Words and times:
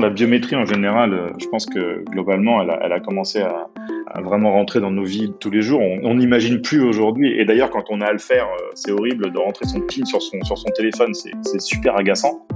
La 0.00 0.08
biométrie 0.08 0.56
en 0.56 0.64
général, 0.64 1.12
euh, 1.12 1.28
je 1.36 1.46
pense 1.48 1.66
que 1.66 2.02
globalement, 2.08 2.62
elle 2.62 2.90
a, 2.90 3.00
commencé 3.00 3.42
à, 3.42 3.68
vraiment 4.22 4.50
rentrer 4.50 4.80
dans 4.80 4.90
nos 4.90 5.04
vies 5.04 5.30
tous 5.40 5.50
les 5.50 5.60
jours. 5.60 5.82
On 6.02 6.14
n'imagine 6.14 6.62
plus 6.62 6.82
aujourd'hui. 6.82 7.38
Et 7.38 7.44
d'ailleurs, 7.44 7.68
quand 7.68 7.84
on 7.90 8.00
a 8.00 8.06
à 8.06 8.12
le 8.12 8.18
faire, 8.18 8.46
euh, 8.46 8.70
c'est 8.74 8.92
horrible 8.92 9.30
de 9.30 9.38
rentrer 9.38 9.66
son 9.66 9.80
PIN 9.82 10.06
sur 10.06 10.22
son, 10.22 10.42
sur 10.42 10.56
son 10.56 10.70
téléphone. 10.74 11.12
C'est 11.12 11.60
super 11.60 11.96
agaçant. 11.96 12.46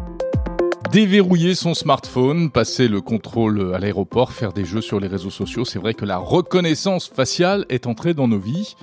Déverrouiller 0.91 1.55
son 1.55 1.75
smartphone, 1.75 2.51
passer 2.51 2.89
le 2.89 3.03
contrôle 3.03 3.75
à 3.75 3.79
l'aéroport, 3.79 4.33
faire 4.33 4.55
des 4.55 4.65
jeux 4.65 4.81
sur 4.81 4.99
les 4.99 5.09
réseaux 5.09 5.29
sociaux, 5.29 5.67
c'est 5.67 5.79
vrai 5.79 5.93
que 5.93 6.07
la 6.07 6.17
reconnaissance 6.17 7.09
faciale 7.09 7.67
est 7.69 7.87
entrée 7.87 8.15
dans 8.15 8.29
nos 8.29 8.39
vies 8.39 8.75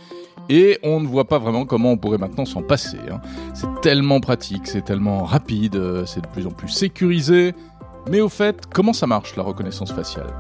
et 0.50 0.78
on 0.84 1.00
ne 1.00 1.08
voit 1.08 1.28
pas 1.28 1.40
vraiment 1.40 1.66
comment 1.66 1.92
on 1.94 1.98
pourrait 1.98 2.18
maintenant 2.18 2.46
s'en 2.46 2.62
passer. 2.62 2.98
Hein. 3.10 3.22
C'est 3.54 3.70
tellement 3.82 4.20
pratique, 4.20 4.68
c'est 4.68 4.84
tellement 4.84 5.24
rapide, 5.24 5.78
euh, 5.78 6.06
c'est 6.06 6.22
de 6.22 6.28
plus 6.28 6.46
en 6.46 6.52
plus 6.52 6.68
sécurisé. 6.68 7.54
Mais 8.10 8.22
au 8.22 8.30
fait, 8.30 8.64
comment 8.74 8.94
ça 8.94 9.08
marche 9.08 9.36
la 9.36 9.44
reconnaissance 9.44 9.92
faciale? 9.92 10.34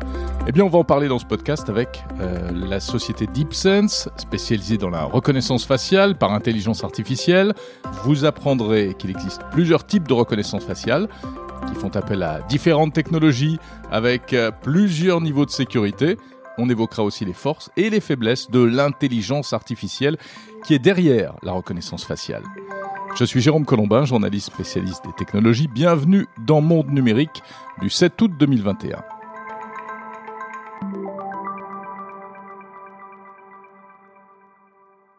Eh 0.47 0.51
bien, 0.51 0.63
on 0.63 0.70
va 0.70 0.79
en 0.79 0.83
parler 0.83 1.07
dans 1.07 1.20
ce 1.20 1.25
podcast 1.25 1.70
avec 1.70 2.03
euh, 2.20 2.51
la 2.51 2.79
société 2.79 3.27
DeepSense, 3.27 4.09
spécialisée 4.17 4.77
dans 4.77 4.89
la 4.89 5.03
reconnaissance 5.03 5.65
faciale 5.65 6.17
par 6.17 6.34
intelligence 6.34 6.84
artificielle. 6.84 7.53
Vous 8.03 8.25
apprendrez 8.25 8.95
qu'il 8.97 9.11
existe 9.11 9.41
plusieurs 9.51 9.85
types 9.85 10.07
de 10.07 10.13
reconnaissance 10.13 10.63
faciale 10.63 11.07
qui 11.67 11.75
font 11.75 11.95
appel 11.95 12.23
à 12.23 12.41
différentes 12.49 12.93
technologies 12.93 13.59
avec 13.91 14.34
euh, 14.34 14.51
plusieurs 14.51 15.21
niveaux 15.21 15.45
de 15.45 15.51
sécurité. 15.51 16.17
On 16.57 16.70
évoquera 16.70 17.03
aussi 17.03 17.25
les 17.25 17.34
forces 17.34 17.70
et 17.77 17.89
les 17.89 18.01
faiblesses 18.01 18.49
de 18.49 18.62
l'intelligence 18.62 19.53
artificielle 19.53 20.17
qui 20.65 20.73
est 20.73 20.79
derrière 20.79 21.35
la 21.43 21.53
reconnaissance 21.53 22.03
faciale. 22.03 22.43
Je 23.15 23.25
suis 23.25 23.41
Jérôme 23.41 23.65
Colombin, 23.65 24.05
journaliste 24.05 24.47
spécialiste 24.47 25.03
des 25.05 25.13
technologies. 25.13 25.67
Bienvenue 25.67 26.27
dans 26.45 26.61
Monde 26.61 26.89
Numérique 26.91 27.43
du 27.81 27.89
7 27.89 28.21
août 28.21 28.31
2021. 28.39 29.03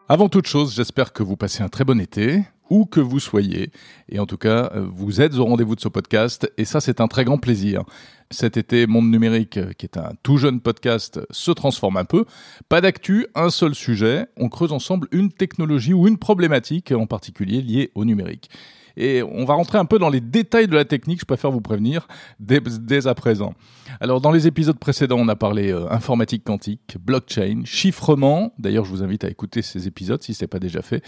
Avant 0.09 0.27
toute 0.27 0.47
chose, 0.47 0.75
j'espère 0.75 1.13
que 1.13 1.21
vous 1.21 1.37
passez 1.37 1.61
un 1.61 1.69
très 1.69 1.85
bon 1.85 2.01
été 2.01 2.43
où 2.69 2.85
que 2.85 2.99
vous 2.99 3.19
soyez. 3.19 3.71
Et 4.09 4.19
en 4.19 4.25
tout 4.25 4.37
cas, 4.37 4.71
euh, 4.73 4.85
vous 4.91 5.21
êtes 5.21 5.35
au 5.35 5.45
rendez-vous 5.45 5.75
de 5.75 5.81
ce 5.81 5.89
podcast 5.89 6.51
et 6.57 6.65
ça, 6.65 6.81
c'est 6.81 7.01
un 7.01 7.07
très 7.07 7.25
grand 7.25 7.37
plaisir. 7.37 7.83
Cet 8.31 8.57
été, 8.57 8.87
Monde 8.87 9.11
Numérique, 9.11 9.57
euh, 9.57 9.73
qui 9.73 9.85
est 9.85 9.97
un 9.97 10.13
tout 10.23 10.37
jeune 10.37 10.59
podcast, 10.59 11.19
se 11.29 11.51
transforme 11.51 11.97
un 11.97 12.05
peu. 12.05 12.25
Pas 12.69 12.81
d'actu, 12.81 13.27
un 13.35 13.49
seul 13.49 13.75
sujet. 13.75 14.25
On 14.37 14.49
creuse 14.49 14.71
ensemble 14.71 15.07
une 15.11 15.31
technologie 15.31 15.93
ou 15.93 16.07
une 16.07 16.17
problématique 16.17 16.91
en 16.91 17.05
particulier 17.05 17.61
liée 17.61 17.91
au 17.95 18.05
numérique. 18.05 18.49
Et 18.97 19.23
on 19.23 19.45
va 19.45 19.55
rentrer 19.55 19.77
un 19.77 19.85
peu 19.85 19.99
dans 19.99 20.09
les 20.09 20.21
détails 20.21 20.67
de 20.67 20.75
la 20.75 20.85
technique, 20.85 21.19
je 21.19 21.25
préfère 21.25 21.51
vous 21.51 21.61
prévenir 21.61 22.07
dès, 22.39 23.07
à 23.07 23.15
présent. 23.15 23.53
Alors 23.99 24.21
dans 24.21 24.31
les 24.31 24.47
épisodes 24.47 24.77
précédents, 24.77 25.17
on 25.19 25.27
a 25.27 25.35
parlé 25.35 25.71
euh, 25.71 25.91
informatique 25.91 26.43
quantique, 26.43 26.97
blockchain, 26.99 27.61
chiffrement. 27.65 28.53
D'ailleurs, 28.59 28.85
je 28.85 28.91
vous 28.91 29.03
invite 29.03 29.23
à 29.23 29.29
écouter 29.29 29.61
ces 29.61 29.87
épisodes 29.87 30.21
si 30.21 30.33
ce 30.33 30.43
n'est 30.43 30.47
pas 30.47 30.59
déjà 30.59 30.81
fait. 30.81 31.03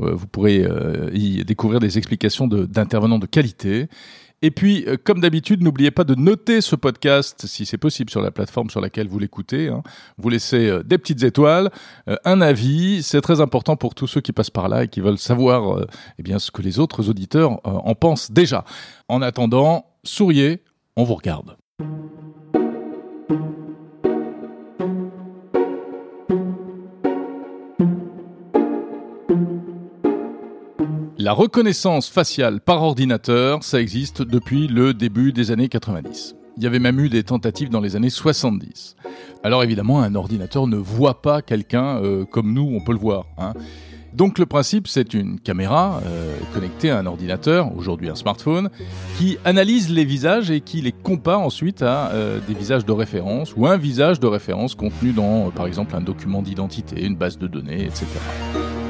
Euh, 0.00 0.14
vous 0.14 0.26
pourrez 0.26 0.64
euh, 0.64 1.10
y 1.12 1.44
découvrir 1.44 1.80
des 1.80 1.98
explications 1.98 2.46
d'intervenants 2.46 3.18
de 3.18 3.26
qualité. 3.26 3.88
Et 4.46 4.52
puis, 4.52 4.84
euh, 4.86 4.96
comme 5.02 5.18
d'habitude, 5.18 5.60
n'oubliez 5.60 5.90
pas 5.90 6.04
de 6.04 6.14
noter 6.14 6.60
ce 6.60 6.76
podcast, 6.76 7.46
si 7.48 7.66
c'est 7.66 7.78
possible, 7.78 8.10
sur 8.10 8.22
la 8.22 8.30
plateforme 8.30 8.70
sur 8.70 8.80
laquelle 8.80 9.08
vous 9.08 9.18
l'écoutez. 9.18 9.66
Hein. 9.66 9.82
Vous 10.18 10.28
laissez 10.28 10.68
euh, 10.68 10.84
des 10.84 10.98
petites 10.98 11.24
étoiles, 11.24 11.68
euh, 12.08 12.14
un 12.24 12.40
avis. 12.40 13.02
C'est 13.02 13.20
très 13.22 13.40
important 13.40 13.74
pour 13.74 13.96
tous 13.96 14.06
ceux 14.06 14.20
qui 14.20 14.30
passent 14.30 14.50
par 14.50 14.68
là 14.68 14.84
et 14.84 14.88
qui 14.88 15.00
veulent 15.00 15.18
savoir 15.18 15.84
eh 16.20 16.22
bien, 16.22 16.38
ce 16.38 16.52
que 16.52 16.62
les 16.62 16.78
autres 16.78 17.10
auditeurs 17.10 17.60
en 17.64 17.96
pensent 17.96 18.30
déjà. 18.30 18.64
En 19.08 19.20
attendant, 19.20 19.86
souriez, 20.04 20.62
on 20.94 21.02
vous 21.02 21.16
regarde. 21.16 21.56
La 31.26 31.32
reconnaissance 31.32 32.08
faciale 32.08 32.60
par 32.60 32.84
ordinateur, 32.84 33.64
ça 33.64 33.80
existe 33.80 34.22
depuis 34.22 34.68
le 34.68 34.94
début 34.94 35.32
des 35.32 35.50
années 35.50 35.68
90. 35.68 36.36
Il 36.56 36.62
y 36.62 36.68
avait 36.68 36.78
même 36.78 37.00
eu 37.00 37.08
des 37.08 37.24
tentatives 37.24 37.68
dans 37.68 37.80
les 37.80 37.96
années 37.96 38.10
70. 38.10 38.94
Alors 39.42 39.64
évidemment, 39.64 40.00
un 40.00 40.14
ordinateur 40.14 40.68
ne 40.68 40.76
voit 40.76 41.22
pas 41.22 41.42
quelqu'un 41.42 41.96
euh, 41.96 42.24
comme 42.24 42.54
nous, 42.54 42.70
on 42.72 42.78
peut 42.84 42.92
le 42.92 43.00
voir. 43.00 43.26
Hein. 43.38 43.54
Donc 44.14 44.38
le 44.38 44.46
principe, 44.46 44.86
c'est 44.86 45.14
une 45.14 45.40
caméra 45.40 46.00
euh, 46.06 46.36
connectée 46.54 46.90
à 46.90 46.98
un 47.00 47.06
ordinateur, 47.06 47.76
aujourd'hui 47.76 48.08
un 48.08 48.14
smartphone, 48.14 48.70
qui 49.18 49.36
analyse 49.44 49.90
les 49.90 50.04
visages 50.04 50.52
et 50.52 50.60
qui 50.60 50.80
les 50.80 50.92
compare 50.92 51.40
ensuite 51.40 51.82
à 51.82 52.12
euh, 52.12 52.38
des 52.46 52.54
visages 52.54 52.84
de 52.84 52.92
référence 52.92 53.52
ou 53.56 53.66
un 53.66 53.78
visage 53.78 54.20
de 54.20 54.28
référence 54.28 54.76
contenu 54.76 55.10
dans, 55.10 55.50
par 55.50 55.66
exemple, 55.66 55.96
un 55.96 56.02
document 56.02 56.40
d'identité, 56.40 57.04
une 57.04 57.16
base 57.16 57.36
de 57.36 57.48
données, 57.48 57.84
etc. 57.84 58.06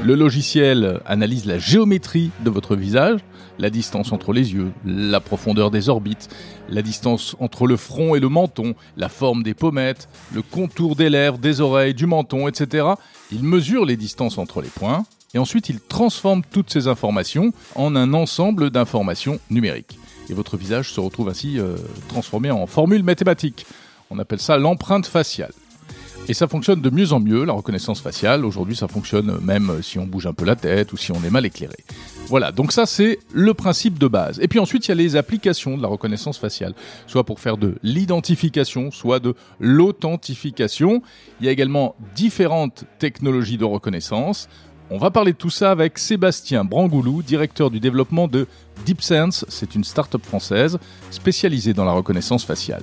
Le 0.06 0.15
logiciel 0.15 1.00
analyse 1.05 1.47
la 1.47 1.59
géométrie 1.59 2.31
de 2.44 2.49
votre 2.49 2.77
visage, 2.77 3.19
la 3.59 3.71
distance 3.71 4.12
entre 4.12 4.33
les 4.33 4.55
yeux, 4.55 4.71
la 4.84 5.19
profondeur 5.19 5.72
des 5.72 5.89
orbites, 5.89 6.28
la 6.69 6.81
distance 6.81 7.34
entre 7.41 7.67
le 7.67 7.77
front 7.77 8.15
et 8.15 8.21
le 8.21 8.28
menton, 8.28 8.77
la 8.97 9.09
forme 9.09 9.43
des 9.43 9.53
pommettes, 9.53 10.09
le 10.33 10.43
contour 10.43 10.95
des 10.95 11.11
lèvres, 11.11 11.39
des 11.39 11.61
oreilles, 11.61 11.93
du 11.93 12.06
menton, 12.06 12.47
etc. 12.47 12.87
Il 13.33 13.43
mesure 13.43 13.84
les 13.84 13.97
distances 13.97 14.39
entre 14.39 14.62
les 14.62 14.69
points 14.69 15.05
et 15.34 15.41
ensuite 15.41 15.71
il 15.71 15.81
transforme 15.81 16.43
toutes 16.53 16.71
ces 16.71 16.87
informations 16.87 17.53
en 17.75 17.97
un 17.97 18.15
ensemble 18.15 18.71
d'informations 18.71 19.41
numériques. 19.50 19.99
Et 20.31 20.34
votre 20.34 20.56
visage 20.56 20.93
se 20.93 21.00
retrouve 21.00 21.31
ainsi 21.31 21.59
euh, 21.59 21.75
transformé 22.06 22.53
en 22.53 22.69
formule 22.69 23.03
mathématique. 23.03 23.66
On 24.11 24.21
appelle 24.21 24.41
ça 24.41 24.56
l'empreinte 24.56 25.06
faciale. 25.06 25.50
Et 26.29 26.35
ça 26.35 26.49
fonctionne 26.49 26.81
de 26.81 26.91
mieux 26.91 27.13
en 27.13 27.21
mieux, 27.21 27.45
la 27.45 27.53
reconnaissance 27.53 28.01
faciale. 28.01 28.45
Aujourd'hui, 28.45 28.75
ça 28.75 28.89
fonctionne 28.89 29.39
même 29.43 29.81
si 29.83 29.99
on 29.99 30.07
bouge 30.07 30.27
un 30.27 30.33
peu 30.33 30.45
la 30.45 30.57
tête 30.57 30.93
ou 30.93 30.97
si 30.97 31.13
on 31.13 31.23
est 31.23 31.31
mal 31.31 31.47
éclairé. 31.47 31.77
Voilà, 32.27 32.51
donc 32.51 32.73
ça 32.73 32.87
c'est 32.87 33.21
le 33.33 33.55
principe 33.55 33.99
de 33.99 34.09
base. 34.09 34.41
Et 34.41 34.49
puis 34.49 34.59
ensuite, 34.59 34.87
il 34.87 34.89
y 34.89 34.93
a 34.93 34.97
les 34.97 35.15
applications 35.15 35.77
de 35.77 35.83
la 35.83 35.89
reconnaissance 35.89 36.39
faciale, 36.39 36.75
soit 37.07 37.25
pour 37.25 37.39
faire 37.39 37.57
de 37.57 37.77
l'identification, 37.85 38.91
soit 38.91 39.21
de 39.21 39.35
l'authentification. 39.61 41.03
Il 41.41 41.47
y 41.47 41.49
a 41.49 41.53
également 41.53 41.95
différentes 42.17 42.85
technologies 42.99 43.59
de 43.59 43.65
reconnaissance. 43.65 44.49
On 44.91 44.99
va 44.99 45.11
parler 45.11 45.33
de 45.33 45.37
tout 45.37 45.51
ça 45.51 45.71
avec 45.71 45.99
Sébastien 45.99 46.65
Brangoulou, 46.65 47.23
directeur 47.23 47.71
du 47.71 47.79
développement 47.79 48.27
de 48.27 48.47
DeepSense. 48.85 49.45
C'est 49.49 49.75
une 49.75 49.85
start-up 49.85 50.25
française 50.25 50.79
spécialisée 51.11 51.75
dans 51.75 51.85
la 51.85 51.93
reconnaissance 51.93 52.45
faciale. 52.45 52.83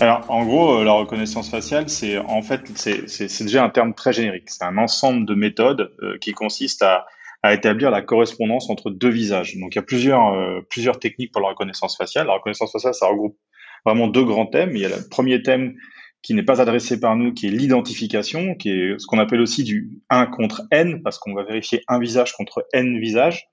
Alors, 0.00 0.24
en 0.28 0.44
gros, 0.44 0.78
euh, 0.78 0.84
la 0.84 0.92
reconnaissance 0.92 1.50
faciale, 1.50 1.88
c'est 1.88 2.18
en 2.18 2.40
fait, 2.40 2.60
c'est 2.76 3.42
déjà 3.44 3.64
un 3.64 3.68
terme 3.68 3.94
très 3.94 4.12
générique. 4.12 4.48
C'est 4.48 4.62
un 4.62 4.78
ensemble 4.78 5.26
de 5.26 5.34
méthodes 5.34 5.92
euh, 6.02 6.16
qui 6.20 6.32
consiste 6.32 6.82
à, 6.82 7.04
à, 7.42 7.52
établir 7.52 7.90
la 7.90 8.00
correspondance 8.00 8.70
entre 8.70 8.90
deux 8.90 9.08
visages. 9.08 9.56
Donc, 9.56 9.74
il 9.74 9.76
y 9.76 9.80
a 9.80 9.82
plusieurs, 9.82 10.32
euh, 10.34 10.60
plusieurs 10.70 11.00
techniques 11.00 11.32
pour 11.32 11.42
la 11.42 11.48
reconnaissance 11.48 11.96
faciale. 11.96 12.28
La 12.28 12.34
reconnaissance 12.34 12.70
faciale, 12.70 12.94
ça 12.94 13.08
regroupe 13.08 13.36
vraiment 13.84 14.06
deux 14.06 14.24
grands 14.24 14.46
thèmes. 14.46 14.70
Il 14.76 14.82
y 14.82 14.86
a 14.86 14.88
le 14.88 15.08
premier 15.10 15.42
thème 15.42 15.74
qui 16.22 16.34
n'est 16.34 16.44
pas 16.44 16.60
adressé 16.62 17.00
par 17.00 17.16
nous, 17.16 17.34
qui 17.34 17.48
est 17.48 17.50
l'identification, 17.50 18.54
qui 18.54 18.70
est 18.70 18.98
ce 18.98 19.06
qu'on 19.06 19.18
appelle 19.18 19.40
aussi 19.40 19.64
du 19.64 19.90
1 20.10 20.26
contre 20.26 20.62
n, 20.70 21.02
parce 21.02 21.18
qu'on 21.18 21.34
va 21.34 21.42
vérifier 21.42 21.82
un 21.88 21.98
visage 21.98 22.34
contre 22.34 22.64
n 22.72 23.00
visages. 23.00 23.48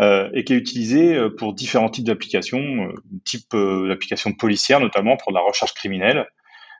Euh, 0.00 0.30
et 0.32 0.44
qui 0.44 0.54
est 0.54 0.56
utilisé 0.56 1.14
euh, 1.14 1.28
pour 1.28 1.52
différents 1.52 1.90
types 1.90 2.06
d'applications, 2.06 2.86
euh, 2.86 2.94
type 3.24 3.54
d'applications 3.54 4.32
policières 4.32 4.80
notamment 4.80 5.18
pour 5.18 5.30
la 5.32 5.40
recherche 5.40 5.74
criminelle, 5.74 6.26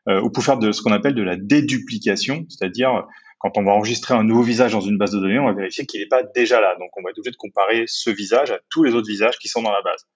ou 0.09 0.31
pour 0.31 0.43
faire 0.43 0.59
de 0.59 0.73
ce 0.73 0.81
qu'on 0.81 0.93
appelle 0.93 1.15
de 1.15 1.23
la 1.23 1.37
déduplication, 1.37 2.47
c'est-à-dire 2.49 3.07
quand 3.39 3.59
on 3.59 3.63
va 3.63 3.73
enregistrer 3.73 4.15
un 4.15 4.25
nouveau 4.25 4.43
visage 4.43 4.73
dans 4.73 4.81
une 4.81 4.97
base 4.97 5.13
de 5.13 5.21
données, 5.21 5.39
on 5.39 5.45
va 5.45 5.53
vérifier 5.53 5.85
qu'il 5.85 6.01
n'est 6.01 6.09
pas 6.09 6.23
déjà 6.23 6.59
là. 6.61 6.75
Donc 6.81 6.89
on 6.97 7.03
va 7.03 7.11
être 7.11 7.19
obligé 7.19 7.31
de 7.31 7.37
comparer 7.37 7.85
ce 7.87 8.09
visage 8.09 8.51
à 8.51 8.59
tous 8.71 8.83
les 8.83 8.95
autres 8.95 9.07
visages 9.07 9.39
qui 9.39 9.49
sont 9.49 9.63
dans 9.63 9.71
la 9.71 9.83
base. 9.83 10.07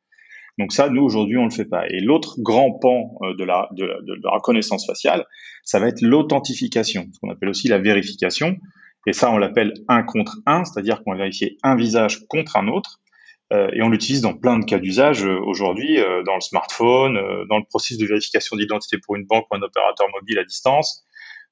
Donc 0.59 0.73
ça, 0.73 0.89
nous 0.89 1.03
aujourd'hui, 1.03 1.37
on 1.37 1.45
le 1.45 1.51
fait 1.51 1.67
pas. 1.67 1.87
Et 1.91 2.01
l'autre 2.01 2.37
grand 2.39 2.73
pan 2.73 3.19
de 3.21 3.35
de, 3.35 3.45
la, 3.45 3.69
de 3.73 3.85
la 4.25 4.31
reconnaissance 4.31 4.87
faciale, 4.87 5.27
ça 5.65 5.79
va 5.79 5.89
être 5.89 6.01
l'authentification, 6.01 7.07
ce 7.13 7.21
qu'on 7.21 7.31
appelle 7.31 7.51
aussi 7.51 7.69
la 7.69 7.79
vérification. 7.79 8.57
Et 9.07 9.13
ça, 9.13 9.31
on 9.31 9.39
l'appelle 9.39 9.75
un 9.89 10.03
contre 10.03 10.39
un, 10.47 10.65
c'est-à-dire 10.65 11.03
qu'on 11.03 11.13
va 11.13 11.19
vérifier 11.19 11.59
un 11.63 11.77
visage 11.77 12.27
contre 12.29 12.57
un 12.57 12.69
autre. 12.69 13.01
Euh, 13.53 13.69
et 13.75 13.83
on 13.83 13.91
l'utilise 13.91 14.23
dans 14.23 14.35
plein 14.35 14.59
de 14.59 14.65
cas 14.65 14.79
d'usage 14.79 15.25
euh, 15.25 15.39
aujourd'hui, 15.39 16.01
euh, 16.01 16.23
dans 16.23 16.35
le 16.35 16.41
smartphone, 16.41 17.15
dans 17.49 17.59
le 17.59 17.65
processus 17.65 17.99
de 17.99 18.07
vérification 18.07 18.57
d'identité 18.57 18.97
pour 18.99 19.17
une 19.17 19.27
banque 19.27 19.47
ou 19.51 19.57
un 19.57 19.63
opérateur 19.63 20.07
mobile 20.15 20.39
à 20.39 20.45
distance, 20.45 21.05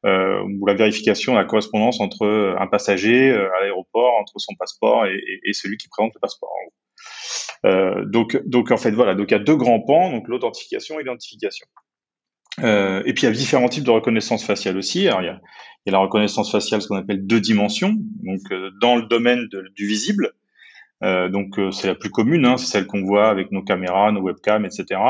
ou 0.04 0.66
la 0.66 0.75
vérification, 0.75 1.34
la 1.34 1.44
correspondance 1.44 2.00
entre 2.00 2.56
un 2.58 2.66
passager 2.66 3.31
à 3.31 3.60
l'aéroport, 3.60 4.14
entre 4.20 4.32
son 4.38 4.52
passeport 4.58 5.06
et, 5.06 5.16
et, 5.44 5.52
celui 5.52 5.76
qui 5.76 5.87
présente 5.88 6.12
le 6.14 6.19
passeport. 6.19 6.50
donc, 8.10 8.37
donc 8.44 8.72
en 8.72 8.78
fait 8.78 8.90
voilà, 8.90 9.14
donc 9.14 9.31
il 9.31 9.34
y 9.34 9.37
a 9.37 9.38
deux 9.38 9.55
grands 9.55 9.78
pans, 9.78 10.10
donc 10.10 10.26
l'authentification 10.26 10.96
et 10.96 11.05
l'identification. 11.05 11.69
Euh, 12.60 13.02
et 13.06 13.14
puis 13.14 13.22
il 13.22 13.26
y 13.26 13.28
a 13.28 13.32
différents 13.32 13.69
types 13.69 13.84
de 13.84 13.90
reconnaissance 13.90 14.44
faciale 14.44 14.76
aussi. 14.76 15.08
Alors, 15.08 15.22
il, 15.22 15.26
y 15.26 15.28
a, 15.28 15.40
il 15.84 15.90
y 15.90 15.94
a 15.94 15.99
la 15.99 15.99
reconnaissance 15.99 16.50
faciale, 16.50 16.82
ce 16.82 16.88
qu'on 16.88 16.96
appelle 16.96 17.26
deux 17.26 17.40
dimensions, 17.40 17.94
donc 18.23 18.40
euh, 18.50 18.70
dans 18.81 18.96
le 18.96 19.02
domaine 19.02 19.49
du 19.75 19.87
visible. 19.87 20.32
donc 21.02 21.58
c'est 21.73 21.88
la 21.88 21.96
plus 21.96 22.11
commune, 22.11 22.46
hein, 22.46 22.56
c'est 22.56 22.67
celle 22.67 22.87
qu'on 22.87 23.02
voit 23.02 23.29
avec 23.29 23.50
nos 23.50 23.62
caméras, 23.62 24.12
nos 24.12 24.20
webcams, 24.20 24.64
etc. 24.64 25.00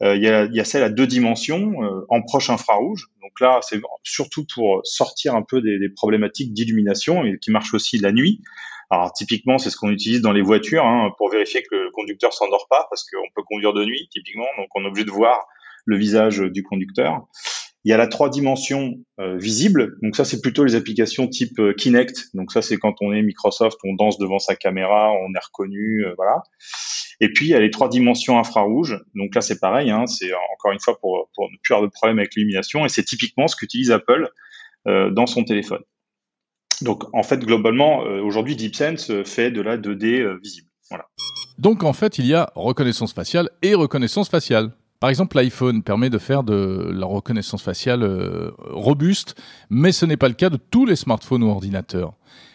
Il 0.00 0.20
y, 0.20 0.28
a, 0.28 0.46
y, 0.46 0.58
a, 0.58 0.64
celle 0.64 0.82
à 0.82 0.90
deux 0.90 1.06
dimensions 1.06 1.76
en 2.08 2.20
proche 2.22 2.50
infrarouge. 2.50 3.06
Donc 3.22 3.40
là, 3.40 3.60
c'est 3.62 3.80
surtout 4.02 4.44
pour 4.52 4.80
sortir 4.82 5.36
un 5.36 5.42
peu 5.42 5.62
des, 5.62 5.78
des 5.78 5.88
problématiques 5.88 6.52
d'illumination 6.52 7.24
et 7.24 7.38
qui 7.38 7.52
marche 7.52 7.74
aussi 7.74 7.98
la 7.98 8.10
nuit. 8.10 8.42
Alors 8.90 9.12
typiquement, 9.12 9.58
c'est 9.58 9.70
ce 9.70 9.76
qu'on 9.76 9.90
utilise 9.90 10.20
dans 10.20 10.32
les 10.32 10.42
voitures 10.42 10.84
hein, 10.84 11.10
pour 11.16 11.30
vérifier 11.30 11.62
que 11.62 11.74
le 11.74 11.90
conducteur 11.90 12.32
s'endort 12.32 12.66
pas, 12.68 12.86
parce 12.90 13.04
qu'on 13.04 13.28
peut 13.34 13.42
conduire 13.42 13.72
de 13.72 13.84
nuit 13.84 14.08
typiquement, 14.10 14.46
donc 14.56 14.68
on 14.74 14.84
est 14.84 14.88
obligé 14.88 15.04
de 15.04 15.10
voir 15.10 15.38
le 15.84 15.96
visage 15.96 16.38
du 16.38 16.62
conducteur. 16.62 17.26
Il 17.84 17.90
y 17.90 17.92
a 17.92 17.96
la 17.96 18.06
trois 18.06 18.30
dimensions 18.30 18.94
euh, 19.20 19.36
visible, 19.36 19.96
donc 20.02 20.16
ça 20.16 20.24
c'est 20.24 20.40
plutôt 20.40 20.64
les 20.64 20.74
applications 20.74 21.28
type 21.28 21.58
euh, 21.58 21.74
Kinect. 21.74 22.30
Donc 22.34 22.50
ça 22.50 22.62
c'est 22.62 22.76
quand 22.76 22.94
on 23.00 23.12
est 23.12 23.22
Microsoft, 23.22 23.78
on 23.84 23.94
danse 23.94 24.18
devant 24.18 24.38
sa 24.38 24.56
caméra, 24.56 25.12
on 25.12 25.34
est 25.34 25.44
reconnu, 25.44 26.04
euh, 26.06 26.14
voilà. 26.16 26.42
Et 27.20 27.32
puis 27.32 27.46
il 27.46 27.50
y 27.50 27.54
a 27.54 27.60
les 27.60 27.70
trois 27.70 27.88
dimensions 27.88 28.38
infrarouges. 28.38 28.98
Donc 29.14 29.34
là 29.34 29.40
c'est 29.40 29.60
pareil, 29.60 29.90
hein, 29.90 30.06
c'est 30.06 30.30
encore 30.54 30.72
une 30.72 30.80
fois 30.80 30.98
pour, 30.98 31.28
ne 31.38 31.56
plus 31.62 31.74
avoir 31.74 31.88
de 31.88 31.92
problème 31.92 32.18
avec 32.18 32.34
l'illumination, 32.34 32.86
et 32.86 32.88
c'est 32.88 33.04
typiquement 33.04 33.48
ce 33.48 33.56
qu'utilise 33.56 33.90
Apple 33.90 34.30
dans 34.86 35.26
son 35.26 35.44
téléphone. 35.44 35.80
Donc 36.82 37.04
en 37.12 37.22
fait, 37.22 37.38
globalement, 37.38 38.04
euh, 38.04 38.20
aujourd'hui, 38.20 38.56
DeepSense 38.56 39.10
euh, 39.10 39.24
fait 39.24 39.50
de 39.50 39.60
la 39.60 39.76
2D 39.76 40.20
euh, 40.20 40.38
visible. 40.42 40.68
Donc 41.58 41.84
en 41.84 41.92
fait, 41.92 42.18
il 42.18 42.26
y 42.26 42.34
a 42.34 42.50
reconnaissance 42.54 43.12
faciale 43.12 43.48
et 43.62 43.74
reconnaissance 43.74 44.28
faciale. 44.28 44.72
Par 45.00 45.10
exemple, 45.10 45.36
l'iPhone 45.36 45.82
permet 45.82 46.08
de 46.08 46.18
faire 46.18 46.42
de 46.44 46.90
la 46.92 47.06
reconnaissance 47.06 47.62
faciale 47.62 48.04
robuste, 48.70 49.34
mais 49.68 49.92
ce 49.92 50.06
n'est 50.06 50.16
pas 50.16 50.28
le 50.28 50.34
cas 50.34 50.48
de 50.48 50.56
tous 50.56 50.86
les 50.86 50.96
smartphones 50.96 51.42
ou 51.42 51.50
ordinateurs. 51.50 52.14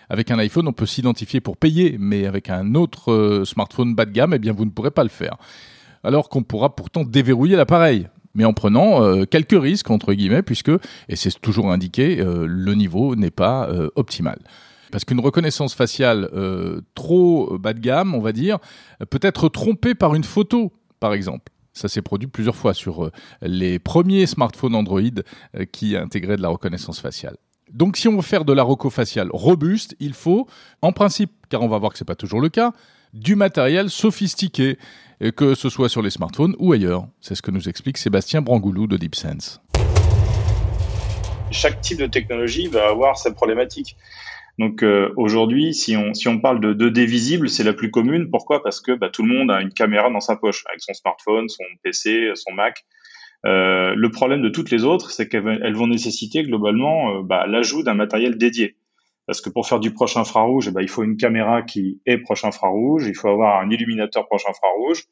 Avec 0.09 0.31
un 0.31 0.39
iPhone, 0.39 0.67
on 0.67 0.73
peut 0.73 0.87
s'identifier 0.87 1.41
pour 1.41 1.57
payer, 1.57 1.97
mais 1.99 2.25
avec 2.25 2.49
un 2.49 2.73
autre 2.73 3.43
smartphone 3.45 3.93
bas 3.93 4.05
de 4.05 4.11
gamme, 4.11 4.33
eh 4.33 4.39
bien, 4.39 4.53
vous 4.53 4.65
ne 4.65 4.71
pourrez 4.71 4.89
pas 4.89 5.03
le 5.03 5.09
faire. 5.09 5.37
Alors 6.03 6.29
qu'on 6.29 6.41
pourra 6.41 6.75
pourtant 6.75 7.03
déverrouiller 7.03 7.55
l'appareil 7.55 8.07
mais 8.35 8.45
en 8.45 8.53
prenant 8.53 9.03
euh, 9.03 9.25
quelques 9.25 9.59
risques, 9.59 9.89
entre 9.89 10.13
guillemets, 10.13 10.43
puisque, 10.43 10.71
et 11.09 11.15
c'est 11.15 11.39
toujours 11.41 11.71
indiqué, 11.71 12.19
euh, 12.19 12.45
le 12.47 12.73
niveau 12.73 13.15
n'est 13.15 13.31
pas 13.31 13.67
euh, 13.69 13.89
optimal. 13.95 14.39
Parce 14.91 15.05
qu'une 15.05 15.19
reconnaissance 15.19 15.75
faciale 15.75 16.31
trop 16.95 17.59
bas 17.59 17.73
de 17.73 17.79
gamme, 17.79 18.15
on 18.15 18.21
va 18.21 18.31
dire, 18.31 18.57
peut 19.11 19.19
être 19.21 19.47
trompée 19.47 19.93
par 19.93 20.15
une 20.15 20.23
photo, 20.23 20.73
par 20.99 21.13
exemple. 21.13 21.51
Ça 21.79 21.87
s'est 21.87 22.01
produit 22.01 22.27
plusieurs 22.27 22.57
fois 22.57 22.73
sur 22.73 23.09
les 23.41 23.79
premiers 23.79 24.25
smartphones 24.25 24.75
Android 24.75 24.99
qui 25.71 25.95
intégraient 25.95 26.35
de 26.35 26.41
la 26.41 26.49
reconnaissance 26.49 26.99
faciale. 26.99 27.37
Donc 27.71 27.95
si 27.95 28.09
on 28.09 28.17
veut 28.17 28.21
faire 28.21 28.43
de 28.43 28.51
la 28.51 28.63
reco 28.63 28.89
faciale 28.89 29.29
robuste, 29.31 29.95
il 30.01 30.13
faut, 30.13 30.45
en 30.81 30.91
principe, 30.91 31.31
car 31.47 31.61
on 31.61 31.69
va 31.69 31.77
voir 31.77 31.93
que 31.93 31.97
ce 31.97 32.03
n'est 32.03 32.07
pas 32.07 32.15
toujours 32.15 32.41
le 32.41 32.49
cas, 32.49 32.73
du 33.13 33.35
matériel 33.35 33.89
sophistiqué, 33.89 34.77
que 35.37 35.55
ce 35.55 35.69
soit 35.69 35.87
sur 35.87 36.01
les 36.01 36.09
smartphones 36.09 36.53
ou 36.59 36.73
ailleurs. 36.73 37.07
C'est 37.21 37.35
ce 37.35 37.41
que 37.41 37.51
nous 37.51 37.69
explique 37.69 37.97
Sébastien 37.97 38.41
Brangoulou 38.41 38.85
de 38.85 38.97
DeepSense. 38.97 39.61
Chaque 41.51 41.79
type 41.79 41.99
de 41.99 42.07
technologie 42.07 42.67
va 42.67 42.89
avoir 42.89 43.17
ses 43.17 43.33
problématiques. 43.33 43.95
Donc 44.59 44.83
euh, 44.83 45.13
aujourd'hui, 45.15 45.73
si 45.73 45.95
on, 45.95 46.13
si 46.13 46.27
on 46.27 46.37
parle 46.39 46.59
de 46.59 46.73
2D 46.73 47.05
visible, 47.05 47.49
c'est 47.49 47.63
la 47.63 47.71
plus 47.71 47.91
commune. 47.91 48.29
Pourquoi? 48.29 48.61
Parce 48.61 48.81
que 48.81 48.91
bah, 48.91 49.09
tout 49.09 49.23
le 49.23 49.33
monde 49.33 49.49
a 49.49 49.61
une 49.61 49.71
caméra 49.71 50.11
dans 50.11 50.19
sa 50.19 50.35
poche, 50.35 50.65
avec 50.67 50.81
son 50.81 50.93
smartphone, 50.93 51.47
son 51.47 51.63
PC, 51.81 52.33
son 52.35 52.51
Mac. 52.51 52.85
Euh, 53.45 53.93
le 53.95 54.11
problème 54.11 54.41
de 54.41 54.49
toutes 54.49 54.69
les 54.69 54.83
autres, 54.83 55.11
c'est 55.11 55.29
qu'elles 55.29 55.75
vont 55.75 55.87
nécessiter 55.87 56.43
globalement 56.43 57.19
euh, 57.19 57.21
bah, 57.23 57.47
l'ajout 57.47 57.83
d'un 57.83 57.93
matériel 57.93 58.37
dédié. 58.37 58.75
Parce 59.27 59.39
que 59.39 59.49
pour 59.49 59.65
faire 59.65 59.79
du 59.79 59.93
proche 59.93 60.17
infrarouge, 60.17 60.67
eh 60.67 60.71
ben, 60.71 60.81
il 60.81 60.89
faut 60.89 61.03
une 61.03 61.15
caméra 61.15 61.61
qui 61.61 62.01
est 62.05 62.17
proche 62.17 62.43
infrarouge, 62.43 63.07
il 63.07 63.15
faut 63.15 63.29
avoir 63.29 63.61
un 63.61 63.69
illuminateur 63.69 64.27
proche 64.27 64.43
infrarouge. 64.45 65.03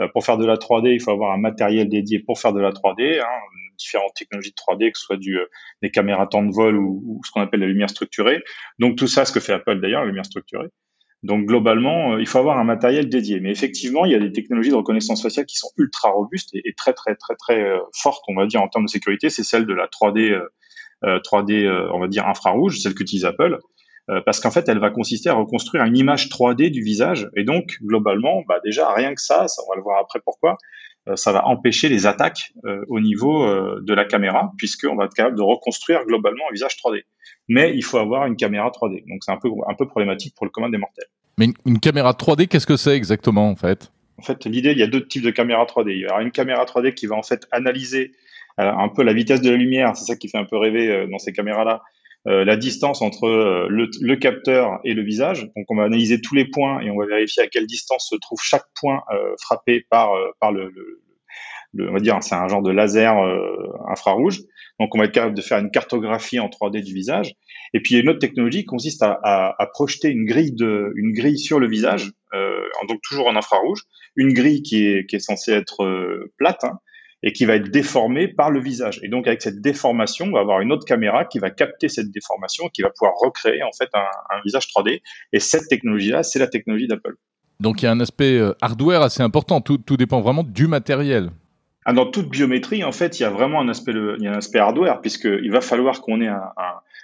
Euh, 0.00 0.08
pour 0.08 0.24
faire 0.24 0.36
de 0.36 0.46
la 0.46 0.56
3D, 0.56 0.92
il 0.92 1.00
faut 1.00 1.12
avoir 1.12 1.32
un 1.32 1.38
matériel 1.38 1.88
dédié 1.88 2.18
pour 2.18 2.40
faire 2.40 2.52
de 2.52 2.60
la 2.60 2.72
3D, 2.72 3.20
hein, 3.20 3.24
différentes 3.76 4.14
technologies 4.14 4.50
de 4.50 4.56
3D, 4.56 4.92
que 4.92 4.98
ce 4.98 5.04
soit 5.04 5.16
euh, 5.16 5.46
des 5.82 5.90
caméras 5.90 6.26
temps 6.26 6.42
de 6.42 6.52
vol 6.52 6.76
ou, 6.76 7.20
ce 7.24 7.30
qu'on 7.30 7.40
appelle 7.40 7.60
la 7.60 7.66
lumière 7.66 7.90
structurée. 7.90 8.42
Donc 8.78 8.96
tout 8.96 9.08
ça, 9.08 9.24
ce 9.24 9.32
que 9.32 9.40
fait 9.40 9.52
Apple 9.52 9.80
d'ailleurs, 9.80 10.02
la 10.02 10.08
lumière 10.08 10.26
structurée. 10.26 10.68
Donc 11.22 11.46
globalement, 11.46 12.14
euh, 12.14 12.20
il 12.20 12.26
faut 12.26 12.38
avoir 12.38 12.58
un 12.58 12.64
matériel 12.64 13.08
dédié. 13.08 13.40
Mais 13.40 13.50
effectivement, 13.50 14.04
il 14.04 14.12
y 14.12 14.14
a 14.14 14.18
des 14.18 14.32
technologies 14.32 14.70
de 14.70 14.76
reconnaissance 14.76 15.22
faciale 15.22 15.46
qui 15.46 15.56
sont 15.56 15.70
ultra 15.76 16.10
robustes 16.10 16.50
et, 16.54 16.74
très 16.76 16.92
très 16.92 17.14
très 17.16 17.34
très 17.36 17.66
fortes, 17.94 18.22
on 18.28 18.34
va 18.34 18.46
dire 18.46 18.62
en 18.62 18.68
termes 18.68 18.84
de 18.84 18.90
sécurité. 18.90 19.30
C'est 19.30 19.44
celle 19.44 19.66
de 19.66 19.74
la 19.74 19.86
3D 19.86 20.38
3D, 21.02 21.64
euh, 21.64 21.68
euh, 21.68 21.90
on 21.92 22.00
va 22.00 22.08
dire 22.08 22.26
infrarouge, 22.26 22.80
celle 22.80 22.94
qu'utilise 22.94 23.24
Apple, 23.24 23.58
euh, 24.10 24.20
parce 24.24 24.40
qu'en 24.40 24.50
fait, 24.50 24.68
elle 24.68 24.78
va 24.78 24.90
consister 24.90 25.28
à 25.28 25.34
reconstruire 25.34 25.84
une 25.84 25.96
image 25.96 26.28
3D 26.28 26.70
du 26.70 26.82
visage. 26.82 27.28
Et 27.36 27.44
donc, 27.44 27.76
globalement, 27.82 28.42
bah 28.48 28.60
déjà, 28.64 28.92
rien 28.92 29.14
que 29.14 29.20
ça, 29.20 29.48
ça 29.48 29.62
on 29.66 29.70
va 29.70 29.76
le 29.76 29.82
voir 29.82 30.00
après 30.00 30.20
pourquoi, 30.24 30.56
ça 31.14 31.32
va 31.32 31.46
empêcher 31.46 31.88
les 31.88 32.06
attaques 32.06 32.52
au 32.88 33.00
niveau 33.00 33.46
de 33.80 33.94
la 33.94 34.04
caméra, 34.04 34.52
puisqu'on 34.58 34.96
va 34.96 35.04
être 35.04 35.14
capable 35.14 35.36
de 35.36 35.42
reconstruire 35.42 36.04
globalement 36.04 36.44
un 36.50 36.52
visage 36.52 36.76
3D. 36.76 37.02
Mais 37.48 37.72
il 37.74 37.84
faut 37.84 37.98
avoir 37.98 38.26
une 38.26 38.36
caméra 38.36 38.70
3D. 38.70 39.06
Donc, 39.08 39.22
c'est 39.22 39.30
un 39.30 39.36
peu, 39.36 39.48
un 39.68 39.74
peu 39.74 39.86
problématique 39.86 40.34
pour 40.34 40.46
le 40.46 40.50
commun 40.50 40.68
des 40.68 40.78
mortels. 40.78 41.06
Mais 41.38 41.48
une, 41.64 41.78
caméra 41.78 42.12
3D, 42.12 42.48
qu'est-ce 42.48 42.66
que 42.66 42.76
c'est 42.76 42.96
exactement, 42.96 43.48
en 43.48 43.56
fait? 43.56 43.92
En 44.18 44.22
fait, 44.22 44.44
l'idée, 44.46 44.72
il 44.72 44.78
y 44.78 44.82
a 44.82 44.86
deux 44.86 45.06
types 45.06 45.22
de 45.22 45.30
caméras 45.30 45.64
3D. 45.64 45.90
Il 45.90 45.98
y 45.98 46.06
aura 46.06 46.22
une 46.22 46.32
caméra 46.32 46.64
3D 46.64 46.94
qui 46.94 47.06
va 47.06 47.16
en 47.16 47.22
fait 47.22 47.46
analyser 47.52 48.12
un 48.58 48.88
peu 48.88 49.02
la 49.02 49.12
vitesse 49.12 49.40
de 49.42 49.50
la 49.50 49.56
lumière, 49.56 49.96
c'est 49.96 50.06
ça 50.06 50.16
qui 50.16 50.28
fait 50.28 50.38
un 50.38 50.44
peu 50.44 50.56
rêver 50.56 50.90
euh, 50.90 51.06
dans 51.06 51.18
ces 51.18 51.32
caméras-là. 51.32 51.82
Euh, 52.28 52.44
la 52.44 52.56
distance 52.56 53.02
entre 53.02 53.26
euh, 53.26 53.68
le, 53.68 54.16
capteur 54.16 54.80
et 54.84 54.94
le 54.94 55.02
visage. 55.02 55.44
Donc, 55.56 55.66
on 55.68 55.76
va 55.76 55.84
analyser 55.84 56.20
tous 56.20 56.34
les 56.34 56.44
points 56.44 56.80
et 56.80 56.90
on 56.90 56.96
va 56.96 57.06
vérifier 57.06 57.42
à 57.42 57.46
quelle 57.46 57.66
distance 57.66 58.08
se 58.10 58.16
trouve 58.16 58.40
chaque 58.42 58.66
point 58.80 59.02
frappé 59.40 59.86
par 59.90 60.10
par 60.40 60.50
le, 60.50 60.72
le, 61.74 61.88
on 61.88 61.92
va 61.92 62.00
dire, 62.00 62.18
c'est 62.22 62.34
un 62.34 62.48
genre 62.48 62.62
de 62.62 62.72
laser 62.72 63.14
infrarouge. 63.88 64.40
Donc, 64.80 64.94
on 64.94 64.98
va 64.98 65.04
être 65.04 65.12
capable 65.12 65.36
de 65.36 65.42
faire 65.42 65.58
une 65.58 65.70
cartographie 65.70 66.40
en 66.40 66.48
3D 66.48 66.82
du 66.82 66.92
visage. 66.92 67.32
Et 67.74 67.80
puis, 67.80 67.96
une 67.98 68.08
autre 68.08 68.18
technologie 68.18 68.64
consiste 68.64 69.02
à, 69.02 69.20
à, 69.22 69.66
projeter 69.66 70.08
une 70.08 70.24
grille 70.24 70.52
de, 70.52 70.92
une 70.96 71.12
grille 71.12 71.38
sur 71.38 71.60
le 71.60 71.68
visage, 71.68 72.10
donc 72.88 72.98
toujours 73.08 73.28
en 73.28 73.36
infrarouge, 73.36 73.82
une 74.16 74.32
grille 74.32 74.62
qui 74.62 74.86
est, 74.86 75.06
qui 75.06 75.16
est 75.16 75.20
censée 75.20 75.52
être 75.52 76.28
plate. 76.38 76.64
Hein, 76.64 76.78
et 77.26 77.32
qui 77.32 77.44
va 77.44 77.56
être 77.56 77.72
déformé 77.72 78.28
par 78.28 78.52
le 78.52 78.60
visage. 78.60 79.00
Et 79.02 79.08
donc 79.08 79.26
avec 79.26 79.42
cette 79.42 79.60
déformation, 79.60 80.26
on 80.26 80.30
va 80.30 80.40
avoir 80.40 80.60
une 80.60 80.70
autre 80.70 80.86
caméra 80.86 81.24
qui 81.24 81.40
va 81.40 81.50
capter 81.50 81.88
cette 81.88 82.12
déformation, 82.12 82.68
qui 82.72 82.82
va 82.82 82.90
pouvoir 82.90 83.14
recréer 83.20 83.64
en 83.64 83.72
fait 83.76 83.90
un, 83.94 84.40
visage 84.44 84.68
3D. 84.68 85.02
Et 85.32 85.40
cette 85.40 85.66
technologie-là, 85.66 86.22
c'est 86.22 86.38
la 86.38 86.46
technologie 86.46 86.86
d'Apple. 86.86 87.16
Donc 87.58 87.82
il 87.82 87.86
y 87.86 87.88
a 87.88 87.90
un 87.90 87.98
aspect 87.98 88.38
euh, 88.38 88.52
hardware 88.60 89.02
assez 89.02 89.24
important. 89.24 89.60
Tout, 89.60 89.78
tout 89.78 89.96
dépend 89.96 90.20
vraiment 90.20 90.44
du 90.44 90.68
matériel. 90.68 91.30
Ah, 91.84 91.92
dans 91.92 92.06
toute 92.06 92.30
biométrie, 92.30 92.84
en 92.84 92.92
fait, 92.92 93.18
il 93.18 93.24
y 93.24 93.26
a 93.26 93.30
vraiment 93.30 93.60
un 93.60 93.68
aspect, 93.68 93.92
il 93.92 94.24
y 94.24 94.28
a 94.28 94.32
un 94.32 94.36
aspect 94.36 94.60
hardware, 94.60 95.00
puisqu'il 95.00 95.50
va 95.50 95.60
falloir 95.60 96.02
qu'on 96.02 96.20
ait 96.20 96.28
un, 96.28 96.52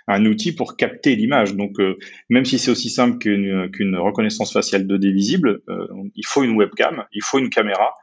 un, 0.06 0.26
outil 0.26 0.54
pour 0.54 0.76
capter 0.76 1.16
l'image. 1.16 1.56
Donc, 1.56 1.80
euh, 1.80 1.98
même 2.30 2.44
si 2.44 2.60
c'est 2.60 2.70
aussi 2.70 2.90
simple 2.90 3.18
qu'une 3.18 3.96
reconnaissance 3.96 4.52
faciale 4.52 4.86
2D 4.86 5.12
visible, 5.12 5.62
euh, 5.68 5.86
il 6.14 6.26
faut 6.26 6.44
une 6.44 6.56
webcam, 6.56 7.04
il 7.12 7.22
faut 7.22 7.38
une 7.38 7.50
caméra, 7.50 7.94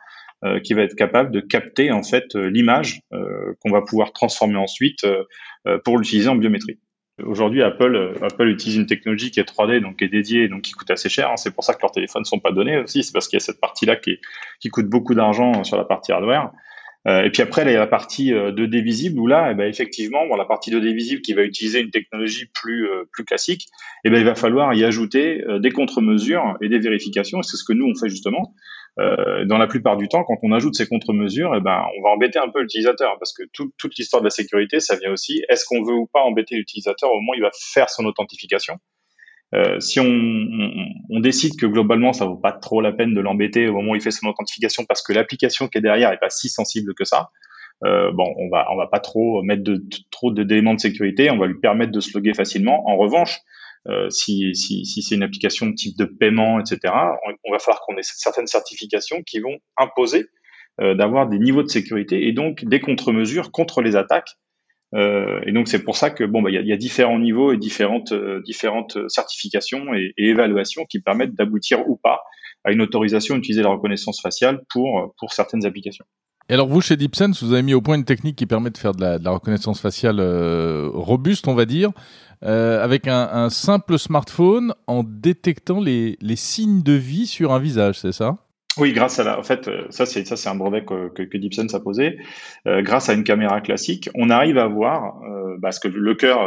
euh, 0.45 0.61
qui 0.61 0.73
va 0.73 0.83
être 0.83 0.95
capable 0.95 1.31
de 1.31 1.41
capter 1.41 1.91
en 1.91 2.01
fait 2.01 2.33
euh, 2.37 2.49
l'image 2.49 3.01
euh, 3.11 3.53
qu'on 3.59 3.71
va 3.71 3.81
pouvoir 3.81 4.13
transformer 4.13 4.55
ensuite 4.55 5.05
pour 5.83 5.97
l'utiliser 5.97 6.29
en 6.29 6.37
biométrie. 6.37 6.79
Aujourd'hui, 7.21 7.61
Apple, 7.61 8.13
Apple 8.21 8.47
utilise 8.47 8.77
une 8.77 8.85
technologie 8.85 9.31
qui 9.31 9.41
est 9.41 9.43
3D, 9.43 9.81
donc 9.81 9.97
qui 9.97 10.05
est 10.05 10.07
dédiée, 10.07 10.47
donc 10.47 10.61
qui 10.61 10.71
coûte 10.71 10.89
assez 10.91 11.09
cher. 11.09 11.29
Hein. 11.29 11.35
C'est 11.35 11.53
pour 11.53 11.65
ça 11.65 11.73
que 11.73 11.81
leurs 11.81 11.91
téléphones 11.91 12.21
ne 12.21 12.25
sont 12.25 12.39
pas 12.39 12.53
donnés 12.53 12.77
aussi. 12.77 13.03
C'est 13.03 13.11
parce 13.11 13.27
qu'il 13.27 13.35
y 13.35 13.41
a 13.41 13.45
cette 13.45 13.59
partie-là 13.59 13.97
qui, 13.97 14.19
qui 14.61 14.69
coûte 14.69 14.87
beaucoup 14.87 15.13
d'argent 15.13 15.65
sur 15.65 15.75
la 15.75 15.83
partie 15.83 16.13
hardware. 16.13 16.53
Euh, 17.07 17.23
et 17.23 17.31
puis 17.31 17.41
après, 17.41 17.63
il 17.63 17.71
y 17.71 17.75
a 17.75 17.79
la 17.79 17.87
partie 17.87 18.31
2D 18.31 18.81
visible 18.81 19.19
où 19.19 19.27
là, 19.27 19.49
eh 19.51 19.55
ben, 19.55 19.67
effectivement, 19.67 20.25
bon, 20.25 20.37
la 20.37 20.45
partie 20.45 20.71
2D 20.71 20.93
visible 20.93 21.21
qui 21.21 21.33
va 21.33 21.43
utiliser 21.43 21.81
une 21.81 21.91
technologie 21.91 22.45
plus 22.53 22.87
plus 23.11 23.25
classique, 23.25 23.67
eh 24.05 24.09
ben, 24.09 24.19
il 24.19 24.25
va 24.25 24.35
falloir 24.35 24.73
y 24.73 24.85
ajouter 24.85 25.43
des 25.59 25.71
contre-mesures 25.71 26.55
et 26.61 26.69
des 26.69 26.79
vérifications. 26.79 27.41
Et 27.41 27.43
c'est 27.43 27.57
ce 27.57 27.65
que 27.65 27.73
nous 27.73 27.85
on 27.85 27.99
fait 27.99 28.07
justement. 28.07 28.53
Euh, 28.97 29.45
dans 29.45 29.57
la 29.57 29.67
plupart 29.67 29.97
du 29.97 30.07
temps, 30.07 30.23
quand 30.23 30.37
on 30.43 30.51
ajoute 30.51 30.75
ces 30.75 30.87
contre-mesures, 30.87 31.53
eh 31.55 31.61
ben, 31.61 31.85
on 31.97 32.01
va 32.01 32.09
embêter 32.09 32.39
un 32.39 32.49
peu 32.49 32.61
l'utilisateur 32.61 33.15
parce 33.19 33.33
que 33.33 33.43
toute 33.53 33.97
l'histoire 33.97 34.21
de 34.21 34.25
la 34.25 34.31
sécurité, 34.31 34.79
ça 34.79 34.97
vient 34.97 35.11
aussi. 35.11 35.43
Est-ce 35.49 35.65
qu'on 35.65 35.83
veut 35.83 35.93
ou 35.93 36.07
pas 36.07 36.21
embêter 36.21 36.55
l'utilisateur 36.55 37.11
au 37.11 37.15
moment 37.15 37.31
où 37.31 37.35
il 37.35 37.41
va 37.41 37.51
faire 37.53 37.89
son 37.89 38.05
authentification 38.05 38.77
euh, 39.55 39.79
si 39.79 39.99
on, 39.99 40.05
on, 41.09 41.19
décide 41.21 41.59
que 41.59 41.65
globalement 41.65 42.13
ça 42.13 42.27
vaut 42.27 42.35
pas 42.35 42.51
trop 42.51 42.81
la 42.81 42.91
peine 42.91 43.15
de 43.15 43.19
l'embêter 43.19 43.67
au 43.67 43.73
moment 43.73 43.93
où 43.93 43.95
il 43.95 44.01
fait 44.01 44.11
son 44.11 44.27
authentification 44.27 44.85
parce 44.87 45.01
que 45.01 45.11
l'application 45.11 45.67
qui 45.67 45.79
est 45.79 45.81
derrière 45.81 46.11
est 46.11 46.19
pas 46.19 46.29
si 46.29 46.49
sensible 46.49 46.93
que 46.93 47.03
ça, 47.03 47.31
euh, 47.83 48.11
bon, 48.11 48.31
on 48.37 48.49
va 48.49 48.67
on 48.71 48.77
va 48.77 48.85
pas 48.85 48.99
trop 48.99 49.41
mettre 49.41 49.63
de, 49.63 49.81
trop 50.11 50.31
d'éléments 50.31 50.75
de 50.75 50.79
sécurité, 50.79 51.31
on 51.31 51.37
va 51.37 51.47
lui 51.47 51.59
permettre 51.59 51.91
de 51.91 51.99
se 51.99 52.15
loguer 52.15 52.35
facilement. 52.35 52.87
En 52.87 52.97
revanche, 52.97 53.39
euh, 53.87 54.09
si, 54.09 54.53
si, 54.55 54.85
si 54.85 55.01
c'est 55.01 55.15
une 55.15 55.23
application 55.23 55.71
type 55.73 55.97
de 55.97 56.05
paiement, 56.05 56.59
etc., 56.59 56.93
on, 57.45 57.51
va 57.51 57.59
falloir 57.59 57.81
qu'on 57.81 57.97
ait 57.97 58.03
certaines 58.03 58.47
certifications 58.47 59.23
qui 59.23 59.39
vont 59.39 59.57
imposer 59.77 60.27
euh, 60.81 60.95
d'avoir 60.95 61.27
des 61.27 61.39
niveaux 61.39 61.63
de 61.63 61.69
sécurité 61.69 62.27
et 62.27 62.33
donc 62.33 62.65
des 62.65 62.79
contre-mesures 62.79 63.51
contre 63.51 63.81
les 63.81 63.95
attaques 63.95 64.35
Euh, 64.95 65.39
et 65.45 65.51
donc 65.51 65.67
c'est 65.67 65.83
pour 65.83 65.95
ça 65.95 66.09
que 66.09 66.23
bon, 66.25 66.41
bah, 66.41 66.49
il 66.49 66.67
y, 66.67 66.73
a, 66.73 66.77
différents 66.77 67.19
niveaux 67.19 67.53
et 67.53 67.57
différentes 67.57 68.11
différentes 68.43 68.97
certifications 69.07 69.93
et, 69.93 70.13
et, 70.17 70.29
évaluations 70.29 70.85
qui 70.89 70.99
permettent 70.99 71.35
d'aboutir 71.35 71.87
ou 71.87 71.95
pas 71.95 72.17
à 72.63 72.71
une 72.71 72.81
autorisation 72.81 73.35
d'utiliser 73.35 73.61
la 73.61 73.69
reconnaissance 73.69 74.19
faciale 74.19 74.63
pour 74.73 75.13
pour 75.19 75.31
certaines 75.31 75.63
applications. 75.67 76.05
Et 76.49 76.53
alors 76.53 76.67
vous, 76.67 76.81
chez 76.81 76.97
DeepSense, 76.97 77.43
vous 77.43 77.53
avez 77.53 77.61
mis 77.61 77.75
au 77.75 77.81
point 77.81 77.95
une 77.95 78.05
technique 78.05 78.35
qui 78.35 78.47
permet 78.47 78.71
de 78.71 78.77
faire 78.77 78.93
de 78.93 79.23
la, 79.23 79.31
reconnaissance 79.31 79.79
faciale 79.79 80.19
euh, 80.19 80.89
robuste, 80.91 81.47
on 81.47 81.53
va 81.53 81.65
dire, 81.65 81.91
euh, 82.43 82.83
avec 82.83 83.07
un, 83.07 83.51
simple 83.51 83.99
smartphone 83.99 84.73
en 84.87 85.03
détectant 85.03 85.79
les, 85.79 86.17
signes 86.35 86.81
de 86.81 86.93
vie 86.93 87.27
sur 87.27 87.53
un 87.53 87.59
visage, 87.59 87.99
c'est 87.99 88.11
ça? 88.11 88.37
Oui, 88.77 88.93
grâce 88.93 89.19
à 89.19 89.23
la, 89.23 89.39
en 89.39 89.43
fait, 89.43 89.67
euh, 89.67 89.85
ça 89.89 90.05
c'est 90.05 90.25
ça 90.25 90.37
c'est 90.37 90.49
un 90.49 90.55
brevet 90.55 90.85
que, 90.85 91.09
que, 91.09 91.37
DeepSense 91.37 91.73
a 91.75 91.79
posé. 91.79 92.17
grâce 92.65 93.09
à 93.09 93.13
une 93.13 93.23
caméra 93.23 93.61
classique, 93.61 94.09
on 94.15 94.31
arrive 94.31 94.57
à 94.57 94.67
voir, 94.67 95.21
parce 95.61 95.77
que 95.77 95.87
le 95.87 96.15
cœur, 96.15 96.39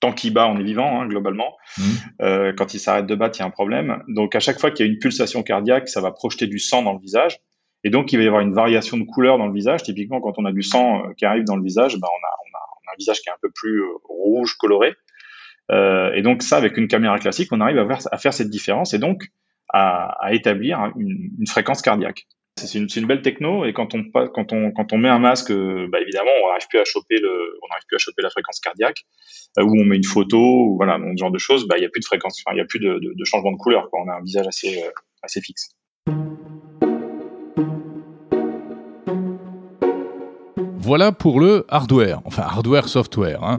tant 0.00 0.12
qu'il 0.12 0.34
bat, 0.34 0.48
on 0.48 0.58
est 0.58 0.64
vivant 0.64 1.00
hein, 1.00 1.06
globalement. 1.06 1.56
Mmh. 1.78 2.52
quand 2.56 2.74
il 2.74 2.80
s'arrête 2.80 3.06
de 3.06 3.14
battre, 3.14 3.38
il 3.38 3.40
y 3.40 3.44
a 3.44 3.46
un 3.46 3.50
problème. 3.50 4.02
Donc 4.08 4.34
à 4.34 4.40
chaque 4.40 4.58
fois 4.58 4.72
qu'il 4.72 4.86
y 4.86 4.88
a 4.88 4.92
une 4.92 4.98
pulsation 4.98 5.44
cardiaque, 5.44 5.88
ça 5.88 6.00
va 6.00 6.10
projeter 6.10 6.48
du 6.48 6.58
sang 6.58 6.82
dans 6.82 6.94
le 6.94 7.00
visage. 7.00 7.38
Et 7.86 7.88
donc, 7.88 8.12
il 8.12 8.16
va 8.16 8.24
y 8.24 8.26
avoir 8.26 8.42
une 8.42 8.52
variation 8.52 8.96
de 8.96 9.04
couleur 9.04 9.38
dans 9.38 9.46
le 9.46 9.52
visage. 9.52 9.84
Typiquement, 9.84 10.20
quand 10.20 10.32
on 10.38 10.44
a 10.44 10.50
du 10.50 10.64
sang 10.64 11.04
euh, 11.04 11.12
qui 11.16 11.24
arrive 11.24 11.44
dans 11.44 11.54
le 11.54 11.62
visage, 11.62 11.94
ben, 12.00 12.08
on, 12.08 12.26
a, 12.26 12.92
un 12.92 12.96
visage 12.98 13.20
qui 13.20 13.28
est 13.28 13.32
un 13.32 13.38
peu 13.40 13.48
plus 13.48 13.80
euh, 13.80 13.92
rouge, 14.08 14.56
coloré. 14.56 14.96
Euh, 15.70 16.12
et 16.12 16.22
donc, 16.22 16.42
ça, 16.42 16.56
avec 16.56 16.78
une 16.78 16.88
caméra 16.88 17.16
classique, 17.20 17.52
on 17.52 17.60
arrive 17.60 17.78
à 17.78 18.18
faire, 18.18 18.34
cette 18.34 18.50
différence 18.50 18.92
et 18.92 18.98
donc 18.98 19.28
à, 19.72 20.16
établir 20.32 20.90
une, 20.96 21.46
fréquence 21.46 21.80
cardiaque. 21.80 22.26
C'est 22.56 22.76
une, 22.76 23.06
belle 23.06 23.22
techno 23.22 23.64
et 23.64 23.72
quand 23.72 23.94
on, 23.94 24.98
met 24.98 25.08
un 25.08 25.20
masque, 25.20 25.52
bah, 25.52 26.00
évidemment, 26.00 26.32
on 26.42 26.48
n'arrive 26.48 26.66
plus 26.68 26.80
à 26.80 26.84
choper 26.84 27.20
la 28.18 28.30
fréquence 28.30 28.58
cardiaque. 28.58 29.04
Ou 29.58 29.80
on 29.80 29.84
met 29.84 29.96
une 29.96 30.04
photo, 30.04 30.38
ou 30.38 30.76
voilà, 30.76 30.98
ce 30.98 31.20
genre 31.20 31.30
de 31.30 31.38
choses, 31.38 31.68
bah, 31.68 31.76
il 31.78 31.82
n'y 31.82 31.86
a 31.86 32.64
plus 32.64 32.80
de 32.80 33.24
changement 33.24 33.52
de 33.52 33.58
couleur. 33.58 33.88
On 33.92 34.08
a 34.10 34.14
un 34.14 34.22
visage 34.22 34.48
assez 34.48 35.40
fixe. 35.40 35.70
Voilà 40.86 41.10
pour 41.10 41.40
le 41.40 41.64
hardware, 41.68 42.20
enfin 42.26 42.42
hardware-software. 42.42 43.42
Hein. 43.42 43.58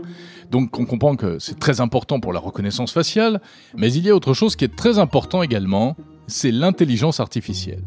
Donc 0.50 0.80
on 0.80 0.86
comprend 0.86 1.18
que 1.18 1.40
c'est 1.40 1.60
très 1.60 1.82
important 1.82 2.22
pour 2.22 2.32
la 2.32 2.40
reconnaissance 2.40 2.94
faciale, 2.94 3.42
mais 3.76 3.92
il 3.92 4.06
y 4.06 4.10
a 4.10 4.16
autre 4.16 4.34
chose 4.34 4.56
qui 4.56 4.64
est 4.64 4.74
très 4.74 4.98
important 4.98 5.44
également, 5.44 5.98
c'est 6.28 6.52
l'intelligence 6.52 7.20
artificielle. 7.20 7.84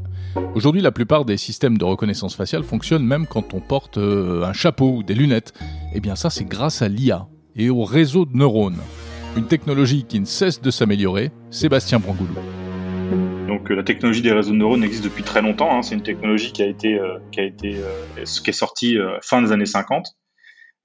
Aujourd'hui, 0.54 0.82
la 0.82 0.92
plupart 0.92 1.24
des 1.24 1.36
systèmes 1.36 1.78
de 1.78 1.84
reconnaissance 1.84 2.34
faciale 2.34 2.64
fonctionnent 2.64 3.06
même 3.06 3.26
quand 3.26 3.54
on 3.54 3.60
porte 3.60 3.98
euh, 3.98 4.44
un 4.44 4.52
chapeau 4.52 4.96
ou 4.96 5.02
des 5.02 5.14
lunettes. 5.14 5.54
Eh 5.94 6.00
bien 6.00 6.16
ça, 6.16 6.30
c'est 6.30 6.44
grâce 6.44 6.82
à 6.82 6.88
l'IA 6.88 7.26
et 7.56 7.70
au 7.70 7.84
réseau 7.84 8.26
de 8.26 8.36
neurones. 8.36 8.78
Une 9.36 9.46
technologie 9.46 10.04
qui 10.04 10.20
ne 10.20 10.26
cesse 10.26 10.60
de 10.60 10.70
s'améliorer. 10.70 11.30
Sébastien 11.50 11.98
Brangoulou. 11.98 12.34
Donc 13.70 13.76
euh, 13.76 13.76
la 13.76 13.84
technologie 13.84 14.22
des 14.22 14.32
réseaux 14.32 14.52
de 14.52 14.56
neurones 14.56 14.82
existe 14.82 15.04
depuis 15.04 15.22
très 15.22 15.42
longtemps. 15.42 15.76
Hein. 15.76 15.82
C'est 15.82 15.94
une 15.94 16.02
technologie 16.02 16.52
qui 16.52 16.62
a 16.62 16.66
été, 16.66 16.98
euh, 16.98 17.18
qui 17.30 17.40
a 17.40 17.44
été, 17.44 17.76
euh, 17.76 18.24
qui 18.24 18.50
est 18.50 18.52
sortie 18.52 18.96
fin 19.22 19.42
des 19.42 19.52
années 19.52 19.66
50. 19.66 20.06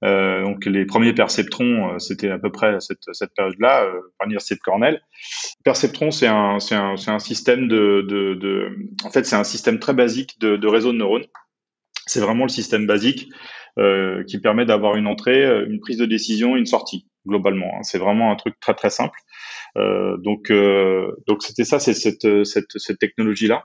donc 0.02 0.64
les 0.66 0.86
premiers 0.86 1.12
perceptrons, 1.12 1.98
c'était 1.98 2.30
à 2.30 2.38
peu 2.38 2.52
près 2.52 2.80
cette, 2.80 3.02
cette 3.12 3.34
période-là, 3.34 3.84
euh, 3.84 3.92
par 4.18 4.26
l'université 4.26 4.54
de 4.54 4.60
Cornell. 4.60 5.00
Perceptron, 5.64 6.10
c'est 6.10 6.28
un, 6.28 6.60
c'est 6.60 6.76
un, 6.76 6.96
c'est 6.96 7.10
un 7.10 7.18
système 7.18 7.68
de, 7.68 8.70
en 9.04 9.10
fait, 9.10 9.24
c'est 9.26 9.36
un 9.36 9.44
système 9.44 9.78
très 9.78 9.94
basique 9.94 10.38
de, 10.40 10.56
de 10.56 10.68
réseau 10.68 10.92
de 10.92 10.98
neurones. 10.98 11.26
C'est 12.06 12.20
vraiment 12.20 12.44
le 12.44 12.50
système 12.50 12.86
basique 12.86 13.28
euh, 13.78 14.22
qui 14.24 14.38
permet 14.38 14.64
d'avoir 14.64 14.94
une 14.94 15.08
entrée, 15.08 15.44
une 15.66 15.80
prise 15.80 15.98
de 15.98 16.06
décision, 16.06 16.56
une 16.56 16.66
sortie 16.66 17.08
globalement. 17.26 17.72
Hein. 17.76 17.82
C'est 17.82 17.98
vraiment 17.98 18.30
un 18.30 18.36
truc 18.36 18.54
très 18.60 18.74
très 18.74 18.90
simple. 18.90 19.18
Euh, 19.76 20.16
donc 20.18 20.50
euh, 20.50 21.12
donc 21.26 21.42
c'était 21.42 21.64
ça, 21.64 21.78
c'est 21.78 21.94
cette, 21.94 22.44
cette, 22.44 22.72
cette 22.76 22.98
technologie 22.98 23.46
là. 23.46 23.64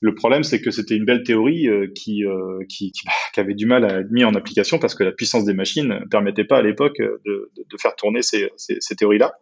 Le 0.00 0.14
problème, 0.14 0.44
c'est 0.44 0.60
que 0.60 0.70
c'était 0.70 0.94
une 0.94 1.04
belle 1.04 1.24
théorie 1.24 1.66
euh, 1.66 1.88
qui, 1.92 2.22
qui, 2.68 2.92
bah, 3.04 3.12
qui, 3.34 3.40
avait 3.40 3.54
du 3.54 3.66
mal 3.66 3.84
à 3.84 3.98
être 3.98 4.12
mise 4.12 4.24
en 4.24 4.34
application 4.34 4.78
parce 4.78 4.94
que 4.94 5.02
la 5.02 5.10
puissance 5.10 5.44
des 5.44 5.54
machines 5.54 5.88
ne 5.88 6.08
permettait 6.08 6.44
pas 6.44 6.58
à 6.58 6.62
l'époque 6.62 6.98
de, 6.98 7.50
de, 7.56 7.76
faire 7.82 7.96
tourner 7.96 8.22
ces, 8.22 8.48
ces, 8.56 8.76
ces 8.78 8.94
théories-là, 8.94 9.32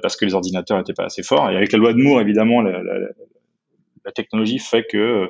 parce 0.00 0.16
que 0.16 0.24
les 0.24 0.32
ordinateurs 0.32 0.78
n'étaient 0.78 0.94
pas 0.94 1.04
assez 1.04 1.22
forts. 1.22 1.50
Et 1.50 1.56
avec 1.56 1.72
la 1.72 1.78
loi 1.78 1.92
de 1.92 1.98
Moore, 1.98 2.22
évidemment, 2.22 2.62
la 2.62 4.12
technologie 4.14 4.58
fait 4.58 4.86
que 4.90 5.28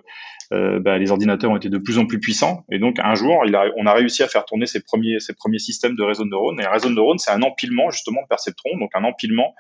euh, 0.53 0.79
bah, 0.81 0.99
les 0.99 1.11
ordinateurs 1.11 1.51
ont 1.51 1.57
été 1.57 1.69
de 1.69 1.79
plus 1.79 1.99
en 1.99 2.07
plus 2.07 2.21
puissants. 2.21 2.65
Et 2.71 2.79
donc, 2.79 2.99
un 2.99 3.15
jour, 3.15 3.43
il 3.47 3.55
a, 3.55 3.67
on 3.77 3.87
a 3.87 3.93
réussi 3.95 4.23
à 4.23 4.29
faire 4.29 4.45
tourner 4.45 4.67
ces 4.67 4.83
premiers, 4.83 5.21
ces 5.21 5.35
premiers 5.35 5.59
systèmes 5.59 5.97
de 5.97 6.03
réseaux 6.03 6.25
de 6.25 6.31
neurones. 6.31 6.61
Et 6.61 6.65
un 6.65 6.71
réseau 6.71 6.89
de 6.89 6.95
neurones, 6.95 7.19
c'est 7.19 7.31
un 7.31 7.43
empilement 7.43 7.91
justement 7.91 8.23
de 8.23 8.27
perceptrons. 8.29 8.77
Donc, 8.79 8.91
un 8.95 9.05
empilement, 9.05 9.55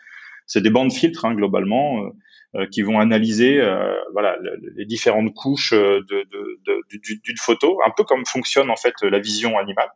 c'est 0.47 0.61
des 0.61 0.71
bandes 0.71 0.93
filtres 0.93 1.25
hein, 1.25 1.35
globalement 1.35 2.05
euh, 2.05 2.11
euh 2.57 2.67
qui 2.71 2.83
vont 2.83 3.01
analyser 3.01 3.61
euh, 3.61 3.95
voilà 4.13 4.37
les 4.77 4.85
différentes 4.85 5.35
couches 5.35 5.73
euh, 5.73 6.01
de, 6.09 6.27
d'une 6.89 7.37
photo, 7.39 7.81
un 7.87 7.91
peu 7.97 8.05
comme 8.05 8.25
fonctionne 8.27 8.71
en 8.71 8.77
fait 8.77 8.95
la 9.03 9.19
vision 9.19 9.59
animale. 9.59 9.89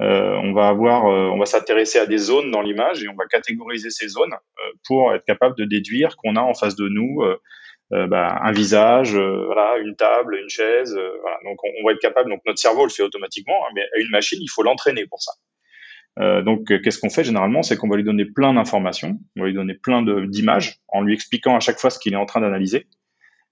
Euh, 0.00 0.34
on 0.42 0.52
va 0.52 0.68
avoir, 0.68 1.04
on 1.04 1.38
va 1.38 1.46
s'intéresser 1.46 1.98
à 2.00 2.06
des 2.06 2.18
zones 2.18 2.50
dans 2.50 2.62
l'image 2.62 3.04
et 3.04 3.08
on 3.08 3.14
va 3.14 3.26
catégoriser 3.26 3.90
ces 3.90 4.08
zones 4.08 4.34
pour 4.86 5.14
être 5.14 5.24
capable 5.24 5.56
de 5.56 5.64
déduire 5.64 6.16
qu'on 6.16 6.34
a 6.34 6.40
en 6.40 6.54
face 6.54 6.74
de 6.74 6.88
nous 6.88 7.22
euh, 7.94 8.08
bah, 8.08 8.40
un 8.42 8.50
visage, 8.50 9.14
euh, 9.14 9.44
voilà, 9.46 9.78
une 9.78 9.94
table, 9.94 10.36
une 10.42 10.48
chaise. 10.48 10.96
Euh. 10.96 11.10
Donc 11.44 11.58
on, 11.62 11.86
va 11.86 11.92
être 11.92 12.00
capable. 12.00 12.28
Donc 12.28 12.40
notre 12.44 12.58
cerveau 12.58 12.84
le 12.84 12.90
fait 12.90 13.02
automatiquement, 13.02 13.64
hein, 13.64 13.72
mais 13.74 13.82
à 13.82 14.00
une 14.00 14.10
machine, 14.10 14.38
il 14.40 14.48
faut 14.48 14.62
l'entraîner 14.62 15.06
pour 15.06 15.22
ça. 15.22 15.32
Donc, 16.16 16.66
qu'est-ce 16.66 17.00
qu'on 17.00 17.10
fait 17.10 17.24
généralement? 17.24 17.62
C'est 17.64 17.76
qu'on 17.76 17.88
va 17.88 17.96
lui 17.96 18.04
donner 18.04 18.24
plein 18.24 18.54
d'informations, 18.54 19.18
on 19.36 19.40
va 19.40 19.48
lui 19.48 19.52
donner 19.54 19.74
plein 19.74 20.00
d'images, 20.28 20.76
en 20.86 21.02
lui 21.02 21.12
expliquant 21.12 21.56
à 21.56 21.58
chaque 21.58 21.80
fois 21.80 21.90
ce 21.90 21.98
qu'il 21.98 22.12
est 22.12 22.16
en 22.16 22.24
train 22.24 22.40
d'analyser. 22.40 22.86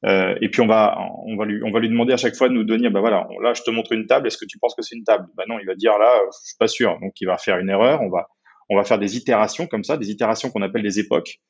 Et 0.06 0.48
puis 0.48 0.60
on 0.60 0.68
va, 0.68 0.96
on 1.26 1.36
va 1.36 1.44
lui, 1.44 1.60
on 1.64 1.72
va 1.72 1.80
lui 1.80 1.88
demander 1.88 2.12
à 2.12 2.16
chaque 2.16 2.36
fois 2.36 2.48
de 2.48 2.54
nous 2.54 2.62
donner, 2.62 2.88
bah 2.88 3.00
voilà, 3.00 3.26
là 3.42 3.52
je 3.52 3.62
te 3.62 3.70
montre 3.72 3.90
une 3.90 4.06
table, 4.06 4.28
est-ce 4.28 4.38
que 4.38 4.44
tu 4.44 4.60
penses 4.60 4.76
que 4.76 4.82
c'est 4.82 4.94
une 4.94 5.02
table? 5.02 5.26
Bah 5.36 5.42
non, 5.48 5.58
il 5.58 5.66
va 5.66 5.74
dire 5.74 5.98
là, 5.98 6.20
je 6.26 6.50
suis 6.50 6.56
pas 6.56 6.68
sûr. 6.68 7.00
Donc 7.00 7.14
il 7.20 7.26
va 7.26 7.36
faire 7.36 7.58
une 7.58 7.68
erreur. 7.68 8.00
On 8.00 8.10
va, 8.10 8.28
on 8.68 8.76
va 8.76 8.84
faire 8.84 8.98
des 8.98 9.16
itérations 9.16 9.66
comme 9.66 9.84
ça, 9.84 9.96
des 9.96 10.10
itérations 10.10 10.50
qu'on 10.50 10.62
appelle 10.62 10.82
des 10.82 10.98
époques, 10.98 11.40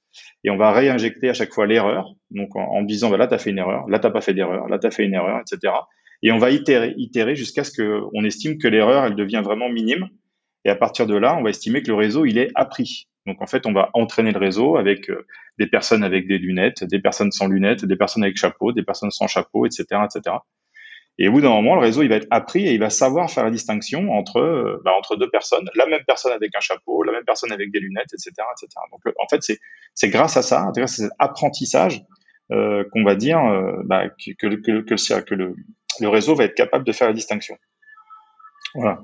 et 0.44 0.50
on 0.50 0.56
va 0.56 0.72
réinjecter 0.72 1.28
à 1.28 1.34
chaque 1.34 1.52
fois 1.52 1.66
l'erreur, 1.66 2.14
donc 2.30 2.54
en, 2.56 2.82
disant, 2.82 3.10
bah 3.10 3.16
là, 3.16 3.26
tu 3.26 3.34
as 3.34 3.38
fait 3.38 3.50
une 3.50 3.58
erreur, 3.58 3.88
là, 3.88 3.98
tu 3.98 4.10
pas 4.10 4.20
fait 4.20 4.34
d'erreur, 4.34 4.68
là, 4.68 4.78
tu 4.78 4.86
as 4.86 4.90
fait 4.90 5.04
une 5.04 5.14
erreur, 5.14 5.40
etc. 5.40 5.72
Et 6.22 6.32
on 6.32 6.38
va 6.38 6.50
itérer, 6.50 6.94
itérer 6.96 7.34
jusqu'à 7.34 7.64
ce 7.64 7.72
qu'on 7.72 8.24
estime 8.24 8.58
que 8.58 8.68
l'erreur, 8.68 9.04
elle 9.04 9.16
devient 9.16 9.42
vraiment 9.44 9.68
minime, 9.68 10.08
et 10.64 10.70
à 10.70 10.76
partir 10.76 11.06
de 11.06 11.16
là, 11.16 11.36
on 11.36 11.42
va 11.42 11.50
estimer 11.50 11.82
que 11.82 11.88
le 11.88 11.96
réseau, 11.96 12.24
il 12.24 12.38
est 12.38 12.50
appris. 12.54 13.08
Donc 13.26 13.40
en 13.40 13.46
fait, 13.46 13.66
on 13.66 13.72
va 13.72 13.90
entraîner 13.94 14.32
le 14.32 14.38
réseau 14.38 14.76
avec 14.76 15.08
euh, 15.08 15.26
des 15.58 15.66
personnes 15.66 16.02
avec 16.02 16.26
des 16.26 16.38
lunettes, 16.38 16.84
des 16.84 16.98
personnes 16.98 17.30
sans 17.30 17.46
lunettes, 17.46 17.84
des 17.84 17.96
personnes 17.96 18.24
avec 18.24 18.36
chapeau, 18.36 18.72
des 18.72 18.82
personnes 18.82 19.10
sans 19.10 19.28
chapeau, 19.28 19.66
etc., 19.66 19.84
etc. 20.04 20.36
Et 21.18 21.28
au 21.28 21.32
bout 21.32 21.40
d'un 21.40 21.50
moment, 21.50 21.74
le 21.74 21.80
réseau, 21.80 22.02
il 22.02 22.08
va 22.08 22.16
être 22.16 22.26
appris 22.30 22.66
et 22.66 22.72
il 22.72 22.80
va 22.80 22.90
savoir 22.90 23.30
faire 23.30 23.44
la 23.44 23.50
distinction 23.50 24.10
entre, 24.12 24.38
euh, 24.38 24.80
bah, 24.84 24.92
entre 24.98 25.16
deux 25.16 25.28
personnes, 25.28 25.68
la 25.74 25.86
même 25.86 26.02
personne 26.06 26.32
avec 26.32 26.54
un 26.56 26.60
chapeau, 26.60 27.02
la 27.02 27.12
même 27.12 27.24
personne 27.24 27.52
avec 27.52 27.70
des 27.70 27.80
lunettes, 27.80 28.12
etc., 28.14 28.30
etc. 28.56 28.68
Donc, 28.90 29.14
en 29.18 29.28
fait, 29.28 29.42
c'est, 29.42 29.58
c'est 29.94 30.08
grâce 30.08 30.36
à 30.36 30.42
ça, 30.42 30.70
grâce 30.74 30.94
à 30.94 31.02
cet 31.04 31.12
apprentissage, 31.18 32.02
euh, 32.52 32.84
qu'on 32.92 33.02
va 33.02 33.14
dire 33.14 33.38
euh, 33.38 33.82
bah, 33.84 34.08
que, 34.08 34.32
que, 34.32 34.82
que, 34.82 35.20
que, 35.20 35.34
le, 35.34 35.54
réseau 36.08 36.34
va 36.34 36.44
être 36.44 36.54
capable 36.54 36.84
de 36.84 36.92
faire 36.92 37.06
la 37.06 37.14
distinction. 37.14 37.56
Voilà. 38.74 39.00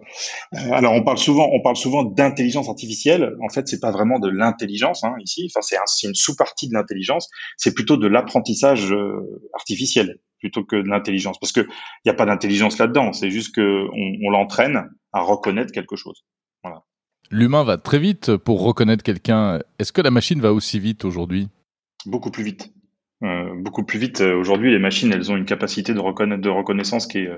Euh, 0.54 0.72
alors 0.72 0.92
on 0.92 1.02
parle 1.02 1.18
souvent, 1.18 1.48
on 1.52 1.62
parle 1.62 1.76
souvent 1.76 2.02
d'intelligence 2.02 2.68
artificielle. 2.68 3.36
En 3.42 3.48
fait, 3.48 3.66
c'est 3.66 3.80
pas 3.80 3.90
vraiment 3.90 4.18
de 4.18 4.28
l'intelligence 4.28 5.02
hein, 5.04 5.14
ici. 5.20 5.50
Enfin, 5.50 5.62
c'est, 5.62 5.76
un, 5.76 6.08
une 6.08 6.14
sous-partie 6.14 6.68
de 6.68 6.74
l'intelligence. 6.74 7.30
C'est 7.56 7.72
plutôt 7.72 7.96
de 7.96 8.06
l'apprentissage 8.06 8.94
artificiel 9.54 10.18
plutôt 10.38 10.64
que 10.64 10.76
de 10.76 10.88
l'intelligence, 10.88 11.38
parce 11.38 11.52
que 11.52 11.60
il 11.60 12.06
n'y 12.06 12.10
a 12.10 12.14
pas 12.14 12.26
d'intelligence 12.26 12.78
là-dedans. 12.78 13.12
C'est 13.12 13.30
juste 13.30 13.54
que 13.54 13.86
on, 13.92 14.30
l'entraîne 14.30 14.88
à 15.12 15.20
reconnaître 15.20 15.72
quelque 15.72 15.96
chose. 15.96 16.24
Voilà. 16.62 16.82
L'humain 17.30 17.64
va 17.64 17.76
très 17.78 17.98
vite 17.98 18.36
pour 18.36 18.62
reconnaître 18.62 19.02
quelqu'un. 19.02 19.60
Est-ce 19.78 19.92
que 19.92 20.00
la 20.00 20.10
machine 20.10 20.40
va 20.40 20.52
aussi 20.52 20.78
vite 20.78 21.04
aujourd'hui? 21.04 21.48
Beaucoup 22.06 22.30
plus 22.30 22.44
vite. 22.44 22.72
Euh, 23.22 23.54
beaucoup 23.56 23.84
plus 23.84 23.98
vite. 23.98 24.20
Aujourd'hui, 24.20 24.70
les 24.70 24.78
machines, 24.78 25.12
elles 25.12 25.30
ont 25.30 25.36
une 25.36 25.44
capacité 25.44 25.92
de, 25.92 25.98
reconnaître, 25.98 26.40
de 26.40 26.48
reconnaissance 26.48 27.06
qui 27.06 27.18
est, 27.18 27.30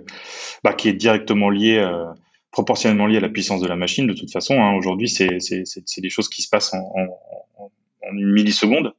bah, 0.62 0.74
qui 0.74 0.88
est 0.88 0.92
directement 0.92 1.48
liée, 1.48 1.78
euh, 1.78 2.04
proportionnellement 2.52 3.06
liée 3.06 3.16
à 3.16 3.20
la 3.20 3.30
puissance 3.30 3.60
de 3.60 3.66
la 3.66 3.76
machine. 3.76 4.06
De 4.06 4.12
toute 4.12 4.30
façon, 4.30 4.62
hein. 4.62 4.74
aujourd'hui, 4.76 5.08
c'est, 5.08 5.28
des 5.28 6.10
choses 6.10 6.28
qui 6.28 6.42
se 6.42 6.48
passent 6.48 6.74
en, 6.74 6.78
en, 6.78 7.70
en 8.02 8.16
une 8.16 8.32
milliseconde. 8.32 8.92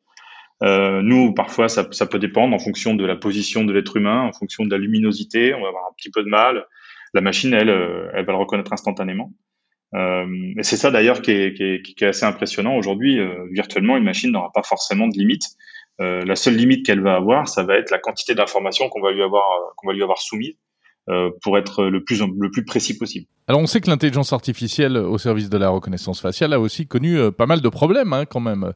Euh, 0.64 1.02
nous, 1.02 1.34
parfois, 1.34 1.70
ça, 1.70 1.88
ça, 1.92 2.06
peut 2.06 2.20
dépendre 2.20 2.56
en 2.56 2.60
fonction 2.60 2.94
de 2.94 3.06
la 3.06 3.16
position 3.16 3.64
de 3.64 3.74
l'être 3.74 3.98
humain, 3.98 4.22
en 4.22 4.32
fonction 4.32 4.64
de 4.64 4.70
la 4.70 4.78
luminosité. 4.78 5.54
On 5.54 5.62
va 5.62 5.70
avoir 5.70 5.86
un 5.90 5.94
petit 5.98 6.12
peu 6.12 6.24
de 6.24 6.30
mal. 6.30 6.66
La 7.14 7.22
machine, 7.22 7.54
elle, 7.54 7.70
euh, 7.70 8.10
elle 8.14 8.26
va 8.26 8.34
le 8.34 8.40
reconnaître 8.40 8.72
instantanément. 8.72 9.32
Euh, 9.94 10.54
et 10.58 10.64
c'est 10.64 10.78
ça 10.78 10.90
d'ailleurs 10.90 11.22
qui 11.22 11.32
est, 11.32 11.54
qui, 11.54 11.64
est, 11.64 11.82
qui 11.82 12.04
est, 12.04 12.08
assez 12.08 12.26
impressionnant 12.26 12.76
aujourd'hui. 12.76 13.20
Euh, 13.20 13.48
virtuellement, 13.52 13.98
une 13.98 14.04
machine 14.04 14.32
n'aura 14.32 14.52
pas 14.52 14.64
forcément 14.64 15.08
de 15.08 15.18
limite. 15.18 15.44
Euh, 16.00 16.24
la 16.26 16.36
seule 16.36 16.56
limite 16.56 16.86
qu'elle 16.86 17.02
va 17.02 17.16
avoir, 17.16 17.48
ça 17.48 17.64
va 17.64 17.76
être 17.76 17.92
la 17.92 18.00
quantité 18.00 18.34
d'informations 18.34 18.90
qu'on 18.90 19.02
va 19.02 19.12
lui 19.12 19.22
avoir 19.22 19.44
qu'on 19.76 19.88
va 19.88 19.94
lui 19.94 20.04
avoir 20.04 20.20
soumise. 20.20 20.56
Pour 21.42 21.58
être 21.58 21.86
le 21.86 22.04
plus 22.04 22.22
le 22.22 22.52
plus 22.52 22.64
précis 22.64 22.98
possible. 22.98 23.26
Alors 23.48 23.60
on 23.60 23.66
sait 23.66 23.82
que 23.82 23.90
l'intelligence 23.90 24.34
artificielle 24.34 24.98
au 24.98 25.18
service 25.18 25.50
de 25.50 25.58
la 25.58 25.70
reconnaissance 25.70 26.22
faciale 26.22 26.54
a 26.54 26.60
aussi 26.60 26.88
connu 26.88 27.18
pas 27.32 27.46
mal 27.46 27.62
de 27.62 27.70
problèmes 27.70 28.14
hein, 28.14 28.26
quand 28.26 28.40
même, 28.40 28.72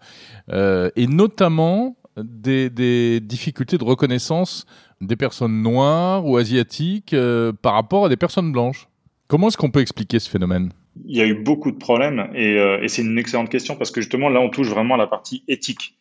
et 0.52 1.08
notamment 1.08 1.96
des, 2.18 2.70
des, 2.70 3.20
difficultés 3.20 3.78
de 3.78 3.84
reconnaissance 3.84 4.66
des 5.02 5.16
personnes 5.16 5.62
noires 5.62 6.26
ou 6.26 6.38
asiatiques 6.38 7.16
par 7.62 7.74
rapport 7.74 8.06
à 8.06 8.10
des 8.10 8.18
personnes 8.18 8.52
blanches. 8.52 8.88
Comment 9.28 9.48
est-ce 9.48 9.58
qu'on 9.58 9.72
peut 9.72 9.82
expliquer 9.82 10.20
ce 10.20 10.30
phénomène? 10.30 10.72
Il 11.04 11.18
y 11.18 11.22
a 11.22 11.26
eu 11.26 11.34
beaucoup 11.34 11.72
de 11.72 11.78
problèmes 11.78 12.30
et, 12.34 12.58
euh, 12.58 12.82
et 12.82 12.88
c'est 12.88 13.02
une 13.02 13.18
excellente 13.18 13.50
question 13.50 13.76
parce 13.76 13.92
que 13.92 14.02
justement 14.02 14.30
là 14.30 14.40
on 14.40 14.50
touche 14.50 14.70
vraiment 14.70 14.96
à 14.96 14.98
la 14.98 15.08
partie 15.08 15.44
éthique. 15.48 15.95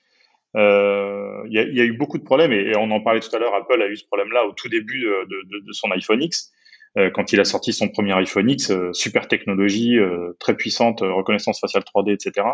Euh, 0.56 1.42
il, 1.46 1.52
y 1.52 1.80
a, 1.80 1.84
eu 1.84 1.92
beaucoup 1.92 2.18
de 2.18 2.22
problèmes 2.22 2.52
et, 2.52 2.76
on 2.76 2.90
en 2.90 3.00
parlait 3.00 3.20
tout 3.20 3.34
à 3.34 3.38
l'heure. 3.38 3.54
Apple 3.54 3.80
a 3.82 3.88
eu 3.88 3.96
ce 3.96 4.06
problème-là 4.06 4.46
au 4.46 4.52
tout 4.52 4.68
début 4.68 5.00
de, 5.00 5.60
de, 5.60 5.72
son 5.72 5.90
iPhone 5.90 6.22
X 6.22 6.52
euh, 6.96 7.10
quand 7.10 7.32
il 7.32 7.40
a 7.40 7.44
sorti 7.44 7.72
son 7.72 7.88
premier 7.88 8.12
iPhone 8.12 8.48
X, 8.48 8.70
euh, 8.70 8.92
super 8.92 9.26
technologie, 9.26 9.98
euh, 9.98 10.36
très 10.38 10.54
puissante, 10.54 11.00
reconnaissance 11.00 11.58
faciale 11.60 11.82
3D, 11.82 12.12
etc. 12.12 12.46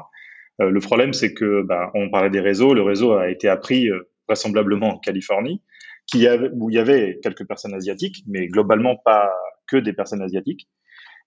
le 0.58 0.80
problème 0.80 1.14
c'est 1.14 1.32
que 1.32 1.62
bah, 1.62 1.90
on 1.94 2.10
parlait 2.10 2.28
des 2.28 2.40
réseaux, 2.40 2.74
le 2.74 2.82
réseau 2.82 3.12
a 3.12 3.30
été 3.30 3.48
appris 3.48 3.88
vraisemblablement 4.28 4.88
en 4.88 4.98
Californie, 4.98 5.62
où 6.14 6.70
il 6.70 6.74
y 6.74 6.78
avait 6.78 7.18
quelques 7.22 7.46
personnes 7.46 7.72
asiatiques, 7.72 8.24
mais 8.26 8.46
globalement 8.46 8.96
pas 8.96 9.32
que 9.66 9.78
des 9.78 9.94
personnes 9.94 10.20
asiatiques. 10.20 10.68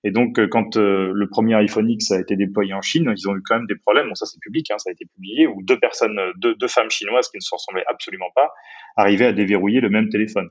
Et 0.04 0.12
donc, 0.12 0.38
euh, 0.38 0.48
quand 0.48 0.76
euh, 0.76 1.12
le 1.14 1.30
premier 1.30 1.56
iPhone 1.56 1.90
X 1.90 2.12
a 2.12 2.20
été 2.20 2.36
déployé 2.36 2.74
en 2.74 2.82
Chine, 2.82 3.14
ils 3.16 3.30
ont 3.30 3.36
eu 3.36 3.42
quand 3.42 3.56
même 3.56 3.68
des 3.68 3.76
problèmes. 3.76 4.10
Bon, 4.10 4.16
ça 4.16 4.26
c'est 4.26 4.40
public, 4.40 4.70
hein, 4.70 4.78
ça 4.78 4.90
a 4.90 4.94
été 4.94 5.06
publié, 5.06 5.48
où 5.48 5.64
deux 5.64 5.80
personnes, 5.80 6.20
euh, 6.20 6.34
deux, 6.36 6.68
femmes 6.68 6.90
chinoises 6.90 7.30
qui 7.30 7.38
ne 7.38 7.42
se 7.42 7.50
ressemblaient 7.54 7.86
absolument 7.88 8.30
pas, 8.36 8.52
arrivaient 8.98 9.28
à 9.28 9.34
déverrouiller 9.34 9.80
le 9.80 9.90
même 9.90 10.10
téléphone. 10.10 10.50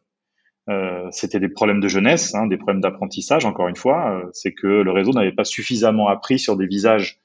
C'était 1.10 1.40
des 1.40 1.48
problèmes 1.48 1.80
de 1.80 1.88
jeunesse, 1.88 2.36
hein, 2.36 2.46
des 2.46 2.56
problèmes 2.56 2.80
d'apprentissage. 2.80 3.44
Encore 3.44 3.66
une 3.66 3.74
fois, 3.74 4.22
c'est 4.32 4.54
que 4.54 4.68
le 4.68 4.92
réseau 4.92 5.12
n'avait 5.12 5.32
pas 5.32 5.42
suffisamment 5.42 6.06
appris 6.06 6.38
sur 6.38 6.56
des 6.56 6.66
visages 6.66 7.18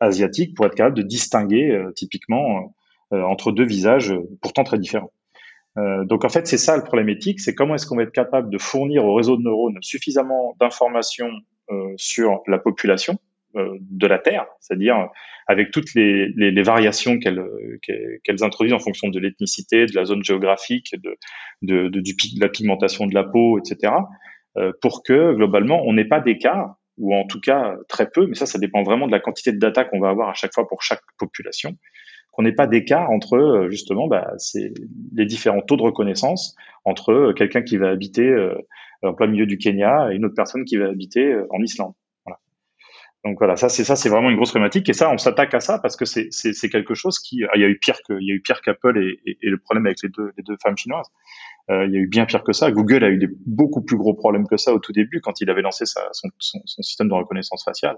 asiatiques 0.00 0.56
pour 0.56 0.66
être 0.66 0.74
capable 0.74 0.96
de 0.96 1.02
distinguer 1.02 1.80
typiquement 1.94 2.74
entre 3.12 3.52
deux 3.52 3.64
visages 3.64 4.12
pourtant 4.40 4.64
très 4.64 4.80
différents. 4.80 5.12
Donc 5.76 6.24
en 6.24 6.28
fait, 6.28 6.48
c'est 6.48 6.58
ça 6.58 6.76
le 6.76 6.82
problème 6.82 7.08
éthique, 7.08 7.40
c'est 7.40 7.54
comment 7.54 7.76
est-ce 7.76 7.86
qu'on 7.86 7.96
va 7.96 8.02
être 8.02 8.12
capable 8.12 8.50
de 8.50 8.58
fournir 8.58 9.04
au 9.04 9.14
réseau 9.14 9.36
de 9.36 9.42
neurones 9.42 9.78
suffisamment 9.80 10.56
d'informations 10.58 11.30
sur 11.96 12.42
la 12.46 12.58
population 12.58 13.18
euh, 13.54 13.76
de 13.80 14.06
la 14.06 14.18
Terre, 14.18 14.46
c'est-à-dire 14.60 15.10
avec 15.46 15.72
toutes 15.72 15.92
les, 15.94 16.28
les, 16.36 16.50
les 16.50 16.62
variations 16.62 17.18
qu'elles 17.18 17.44
qu'elles 17.82 18.42
introduisent 18.42 18.72
en 18.72 18.78
fonction 18.78 19.10
de 19.10 19.18
l'ethnicité, 19.18 19.84
de 19.84 19.94
la 19.94 20.06
zone 20.06 20.24
géographique, 20.24 20.94
de, 20.94 21.18
de, 21.60 21.88
de, 21.88 22.00
du, 22.00 22.14
de 22.14 22.40
la 22.40 22.48
pigmentation 22.48 23.06
de 23.06 23.14
la 23.14 23.24
peau, 23.24 23.58
etc., 23.58 23.92
euh, 24.56 24.72
pour 24.80 25.02
que 25.02 25.34
globalement 25.34 25.82
on 25.84 25.92
n'ait 25.92 26.08
pas 26.08 26.20
d'écart 26.20 26.76
ou 26.96 27.14
en 27.14 27.26
tout 27.26 27.40
cas 27.40 27.76
très 27.90 28.08
peu, 28.08 28.26
mais 28.26 28.36
ça, 28.36 28.46
ça 28.46 28.58
dépend 28.58 28.84
vraiment 28.84 29.06
de 29.06 29.12
la 29.12 29.20
quantité 29.20 29.52
de 29.52 29.58
data 29.58 29.84
qu'on 29.84 30.00
va 30.00 30.08
avoir 30.08 30.30
à 30.30 30.34
chaque 30.34 30.54
fois 30.54 30.66
pour 30.66 30.80
chaque 30.80 31.02
population 31.18 31.76
qu'on 32.32 32.42
n'ait 32.42 32.52
pas 32.52 32.66
d'écart 32.66 33.10
entre 33.10 33.36
euh, 33.36 33.70
justement 33.70 34.08
bah, 34.08 34.32
les 35.14 35.26
différents 35.26 35.60
taux 35.60 35.76
de 35.76 35.82
reconnaissance 35.82 36.56
entre 36.84 37.12
euh, 37.12 37.32
quelqu'un 37.32 37.62
qui 37.62 37.76
va 37.76 37.90
habiter 37.90 38.26
euh, 38.26 38.54
en 39.02 39.14
plein 39.14 39.26
milieu 39.26 39.46
du 39.46 39.58
Kenya 39.58 40.08
et 40.10 40.16
une 40.16 40.24
autre 40.24 40.34
personne 40.34 40.64
qui 40.64 40.76
va 40.76 40.88
habiter 40.88 41.36
en 41.50 41.60
Islande. 41.60 41.92
Voilà. 42.24 42.38
Donc 43.24 43.38
voilà, 43.38 43.56
ça 43.56 43.68
c'est 43.68 43.84
ça 43.84 43.96
c'est 43.96 44.08
vraiment 44.08 44.30
une 44.30 44.36
grosse 44.36 44.50
problématique 44.50 44.88
et 44.88 44.92
ça 44.92 45.10
on 45.10 45.18
s'attaque 45.18 45.54
à 45.54 45.60
ça 45.60 45.78
parce 45.78 45.96
que 45.96 46.04
c'est 46.04 46.28
c'est 46.30 46.68
quelque 46.68 46.94
chose 46.94 47.18
qui 47.18 47.44
il 47.54 47.60
y 47.60 47.64
a 47.64 47.68
eu 47.68 47.78
pire 47.78 47.98
que 48.08 48.14
il 48.20 48.26
y 48.26 48.32
a 48.32 48.34
eu 48.34 48.40
pire 48.40 48.60
qu'Apple 48.62 48.98
et, 48.98 49.36
et, 49.42 49.50
le 49.50 49.58
problème 49.58 49.86
avec 49.86 49.98
les 50.02 50.08
deux 50.08 50.32
les 50.36 50.42
deux 50.42 50.56
femmes 50.62 50.76
chinoises. 50.76 51.10
Euh, 51.70 51.86
il 51.86 51.92
y 51.92 51.96
a 51.96 52.00
eu 52.00 52.08
bien 52.08 52.26
pire 52.26 52.42
que 52.42 52.52
ça. 52.52 52.70
Google 52.70 53.04
a 53.04 53.10
eu 53.10 53.18
des 53.18 53.28
beaucoup 53.46 53.82
plus 53.82 53.96
gros 53.96 54.14
problèmes 54.14 54.46
que 54.46 54.56
ça 54.56 54.72
au 54.72 54.78
tout 54.78 54.92
début 54.92 55.20
quand 55.20 55.40
il 55.40 55.50
avait 55.50 55.62
lancé 55.62 55.84
sa, 55.84 56.08
son, 56.12 56.28
son 56.38 56.82
système 56.82 57.08
de 57.08 57.14
reconnaissance 57.14 57.64
faciale. 57.64 57.96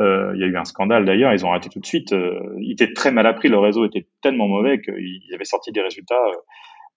Euh, 0.00 0.32
il 0.34 0.40
y 0.40 0.44
a 0.44 0.46
eu 0.46 0.56
un 0.56 0.64
scandale 0.64 1.04
d'ailleurs, 1.04 1.32
ils 1.32 1.44
ont 1.44 1.50
arrêté 1.50 1.68
tout 1.68 1.80
de 1.80 1.86
suite. 1.86 2.12
Euh, 2.12 2.40
il 2.58 2.72
était 2.72 2.92
très 2.92 3.12
mal 3.12 3.26
appris, 3.26 3.48
le 3.48 3.58
réseau 3.58 3.84
était 3.84 4.06
tellement 4.22 4.48
mauvais 4.48 4.80
qu'il 4.80 5.34
avait 5.34 5.44
sorti 5.44 5.70
des 5.70 5.82
résultats 5.82 6.14
euh, 6.14 6.36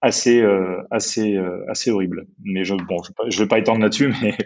assez 0.01 0.43
assez 0.91 1.37
assez 1.67 1.91
horribles. 1.91 2.25
Mais 2.43 2.63
je 2.63 2.75
bon, 2.75 2.97
je, 3.27 3.41
vais 3.41 3.47
pas 3.47 3.59
étendre 3.59 3.81
là-dessus, 3.81 4.13
mais 4.21 4.37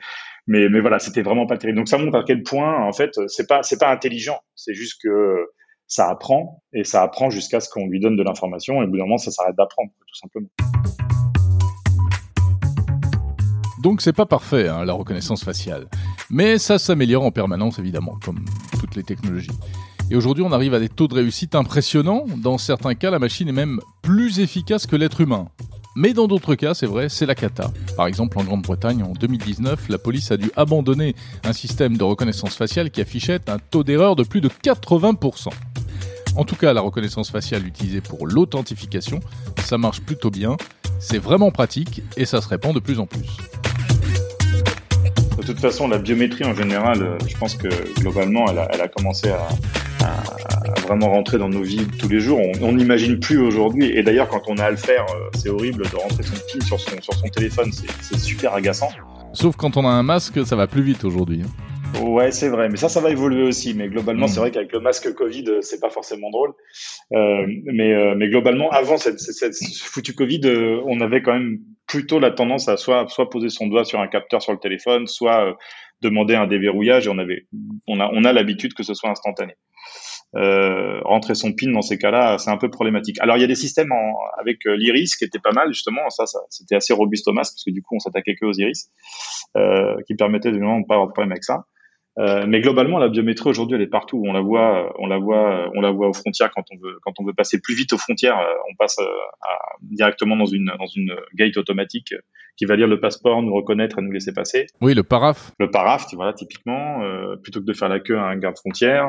mais 0.47 0.69
mais 0.69 0.79
voilà, 0.79 0.99
c'était 0.99 1.21
vraiment 1.21 1.45
pas 1.45 1.57
terrible. 1.57 1.77
Donc 1.77 1.87
ça 1.87 1.97
montre 1.97 2.17
à 2.17 2.23
quel 2.23 2.43
point 2.43 2.83
en 2.83 2.93
fait 2.93 3.19
c'est 3.27 3.47
pas 3.47 3.61
pas 3.79 3.91
intelligent, 3.91 4.39
c'est 4.55 4.73
juste 4.73 5.01
que 5.03 5.47
ça 5.85 6.09
apprend 6.09 6.63
et 6.73 6.83
ça 6.83 7.01
apprend 7.01 7.29
jusqu'à 7.29 7.59
ce 7.59 7.69
qu'on 7.69 7.87
lui 7.87 7.99
donne 7.99 8.15
de 8.15 8.23
l'information 8.23 8.81
et 8.81 8.85
au 8.85 8.87
bout 8.87 8.97
d'un 8.97 9.03
moment 9.03 9.17
ça 9.17 9.31
s'arrête 9.31 9.55
d'apprendre 9.55 9.91
tout 10.07 10.15
simplement. 10.15 10.49
Donc 13.81 14.01
c'est 14.01 14.13
pas 14.13 14.25
parfait 14.25 14.67
hein, 14.67 14.85
la 14.85 14.93
reconnaissance 14.93 15.43
faciale. 15.43 15.87
Mais 16.29 16.57
ça 16.57 16.77
s'améliore 16.77 17.23
en 17.23 17.31
permanence 17.31 17.79
évidemment, 17.79 18.17
comme 18.23 18.45
toutes 18.79 18.95
les 18.95 19.03
technologies. 19.03 19.49
Et 20.11 20.15
aujourd'hui 20.15 20.43
on 20.43 20.51
arrive 20.51 20.73
à 20.73 20.79
des 20.79 20.89
taux 20.89 21.07
de 21.07 21.15
réussite 21.15 21.55
impressionnants. 21.55 22.25
Dans 22.37 22.57
certains 22.57 22.95
cas 22.95 23.11
la 23.11 23.19
machine 23.19 23.47
est 23.47 23.53
même 23.53 23.79
plus 24.01 24.39
efficace 24.39 24.85
que 24.87 24.95
l'être 24.95 25.21
humain. 25.21 25.47
Mais 25.95 26.13
dans 26.13 26.27
d'autres 26.27 26.55
cas, 26.55 26.73
c'est 26.73 26.85
vrai, 26.85 27.09
c'est 27.09 27.25
la 27.25 27.35
cata. 27.35 27.71
Par 27.97 28.07
exemple, 28.07 28.37
en 28.39 28.43
Grande-Bretagne, 28.43 29.03
en 29.03 29.11
2019, 29.11 29.89
la 29.89 29.97
police 29.97 30.31
a 30.31 30.37
dû 30.37 30.51
abandonner 30.55 31.15
un 31.43 31.51
système 31.51 31.97
de 31.97 32.03
reconnaissance 32.03 32.55
faciale 32.55 32.91
qui 32.91 33.01
affichait 33.01 33.41
un 33.49 33.57
taux 33.57 33.83
d'erreur 33.83 34.15
de 34.15 34.23
plus 34.23 34.39
de 34.39 34.49
80%. 34.49 35.49
En 36.35 36.45
tout 36.45 36.55
cas, 36.55 36.73
la 36.73 36.81
reconnaissance 36.81 37.31
faciale 37.31 37.67
utilisée 37.67 38.01
pour 38.01 38.27
l'authentification, 38.27 39.19
ça 39.65 39.77
marche 39.77 40.01
plutôt 40.01 40.29
bien, 40.29 40.55
c'est 40.99 41.17
vraiment 41.17 41.51
pratique 41.51 42.01
et 42.15 42.25
ça 42.25 42.39
se 42.39 42.47
répand 42.47 42.73
de 42.73 42.79
plus 42.79 42.99
en 42.99 43.05
plus. 43.05 43.37
De 45.49 45.53
toute 45.55 45.63
façon, 45.63 45.87
la 45.87 45.97
biométrie 45.97 46.45
en 46.45 46.53
général, 46.53 47.01
euh, 47.01 47.17
je 47.27 47.35
pense 47.35 47.55
que 47.55 47.69
globalement, 47.99 48.45
elle 48.51 48.59
a, 48.59 48.67
elle 48.71 48.81
a 48.81 48.87
commencé 48.87 49.29
à, 49.29 49.47
à, 50.05 50.79
vraiment 50.81 51.09
rentrer 51.09 51.39
dans 51.39 51.49
nos 51.49 51.63
vies 51.63 51.87
tous 51.97 52.07
les 52.07 52.19
jours. 52.19 52.39
On 52.61 52.73
n'imagine 52.73 53.19
plus 53.19 53.39
aujourd'hui. 53.39 53.89
Et 53.97 54.03
d'ailleurs, 54.03 54.29
quand 54.29 54.43
on 54.47 54.57
a 54.59 54.65
à 54.65 54.69
le 54.69 54.77
faire, 54.77 55.07
euh, 55.09 55.29
c'est 55.33 55.49
horrible 55.49 55.89
de 55.89 55.95
rentrer 55.95 56.21
son 56.21 56.35
PIN 56.35 56.63
sur 56.63 56.79
son, 56.79 57.01
sur 57.01 57.15
son 57.15 57.27
téléphone. 57.29 57.71
C'est 57.73 58.19
super 58.19 58.53
agaçant. 58.53 58.89
Sauf 59.33 59.55
quand 59.55 59.75
on 59.75 59.87
a 59.87 59.89
un 59.89 60.03
masque, 60.03 60.45
ça 60.45 60.55
va 60.55 60.67
plus 60.67 60.83
vite 60.83 61.03
aujourd'hui. 61.03 61.41
Hein. 61.43 61.49
Ouais, 61.97 62.31
c'est 62.31 62.49
vrai, 62.49 62.69
mais 62.69 62.77
ça, 62.77 62.87
ça 62.87 63.01
va 63.01 63.09
évoluer 63.09 63.43
aussi. 63.43 63.73
Mais 63.73 63.87
globalement, 63.87 64.27
c'est 64.27 64.37
hmm. 64.37 64.41
vrai 64.41 64.51
qu'avec 64.51 64.71
le 64.71 64.79
masque 64.79 65.13
Covid, 65.13 65.45
euh, 65.47 65.61
c'est 65.61 65.79
pas 65.79 65.89
forcément 65.89 66.29
drôle. 66.29 66.53
Euh, 67.13 67.45
mais, 67.65 67.93
euh, 67.93 68.15
mais 68.15 68.29
globalement, 68.29 68.69
avant 68.69 68.97
cette, 68.97 69.19
cette, 69.19 69.53
cette 69.53 69.77
foutue 69.77 70.13
Covid, 70.13 70.41
euh, 70.45 70.81
on 70.85 71.01
avait 71.01 71.21
quand 71.21 71.33
même 71.33 71.59
plutôt 71.89 72.19
la 72.19 72.31
tendance 72.31 72.69
à 72.69 72.77
soit, 72.77 73.07
soit 73.09 73.29
poser 73.29 73.49
son 73.49 73.67
doigt 73.67 73.83
sur 73.83 73.99
un 73.99 74.07
capteur 74.07 74.41
sur 74.41 74.53
le 74.53 74.59
téléphone, 74.59 75.07
soit 75.07 75.57
demander 76.01 76.35
un 76.35 76.47
déverrouillage. 76.47 77.07
Et 77.07 77.09
on 77.09 77.17
avait, 77.17 77.47
on 77.87 77.99
a, 77.99 78.09
on 78.13 78.23
a 78.23 78.31
l'habitude 78.31 78.73
que 78.73 78.83
ce 78.83 78.93
soit 78.93 79.09
instantané. 79.09 79.55
Euh, 80.35 81.01
rentrer 81.01 81.33
son 81.33 81.53
PIN 81.53 81.71
dans 81.71 81.81
ces 81.81 81.97
cas-là, 81.97 82.37
c'est 82.37 82.51
un 82.51 82.57
peu 82.57 82.69
problématique. 82.69 83.19
Alors 83.19 83.37
il 83.37 83.41
y 83.41 83.43
a 83.43 83.47
des 83.47 83.55
systèmes 83.55 83.91
en, 83.91 84.13
avec 84.39 84.59
l'iris 84.65 85.15
qui 85.15 85.25
étaient 85.25 85.39
pas 85.39 85.51
mal 85.51 85.73
justement, 85.73 86.07
ça, 86.09 86.27
ça 86.27 86.39
c'était 86.49 86.75
assez 86.75 86.93
robuste 86.93 87.27
au 87.27 87.33
masque 87.33 87.53
parce 87.53 87.63
que 87.63 87.71
du 87.71 87.81
coup 87.81 87.95
on 87.95 87.99
s'attaquait 87.99 88.35
que 88.35 88.45
aux 88.45 88.53
iris, 88.53 88.91
euh, 89.57 89.95
qui 90.05 90.13
permettaient 90.13 90.51
de 90.51 90.59
ne 90.59 90.85
pas 90.87 90.95
avoir 90.95 91.07
de 91.07 91.13
problème 91.13 91.31
avec 91.31 91.43
ça. 91.43 91.65
Euh, 92.19 92.45
mais 92.47 92.59
globalement, 92.59 92.99
la 92.99 93.07
biométrie 93.07 93.49
aujourd'hui, 93.49 93.75
elle 93.75 93.81
est 93.81 93.87
partout. 93.87 94.21
On 94.25 94.33
la 94.33 94.41
voit, 94.41 94.93
on 94.99 95.07
la 95.07 95.17
voit, 95.17 95.71
on 95.73 95.81
la 95.81 95.91
voit 95.91 96.09
aux 96.09 96.13
frontières 96.13 96.51
quand 96.51 96.65
on 96.71 96.77
veut, 96.77 96.97
quand 97.01 97.13
on 97.19 97.23
veut 97.23 97.33
passer 97.33 97.61
plus 97.61 97.75
vite 97.75 97.93
aux 97.93 97.97
frontières. 97.97 98.37
Euh, 98.37 98.53
on 98.69 98.75
passe 98.75 98.97
euh, 98.99 99.05
directement 99.81 100.35
dans 100.35 100.45
une 100.45 100.71
dans 100.77 100.87
une 100.87 101.15
gate 101.35 101.55
automatique 101.55 102.13
qui 102.57 102.65
va 102.65 102.75
lire 102.75 102.87
le 102.87 102.99
passeport, 102.99 103.41
nous 103.41 103.53
reconnaître 103.53 103.99
et 103.99 104.01
nous 104.01 104.11
laisser 104.11 104.33
passer. 104.33 104.67
Oui, 104.81 104.93
le 104.93 105.03
paraf. 105.03 105.51
Le 105.59 105.71
paraf, 105.71 106.07
voilà, 106.13 106.33
typiquement, 106.33 106.99
plutôt 107.41 107.61
que 107.61 107.65
de 107.65 107.71
faire 107.71 107.87
la 107.87 108.01
queue 108.01 108.17
à 108.17 108.23
un 108.23 108.35
garde 108.35 108.57
frontière 108.57 109.07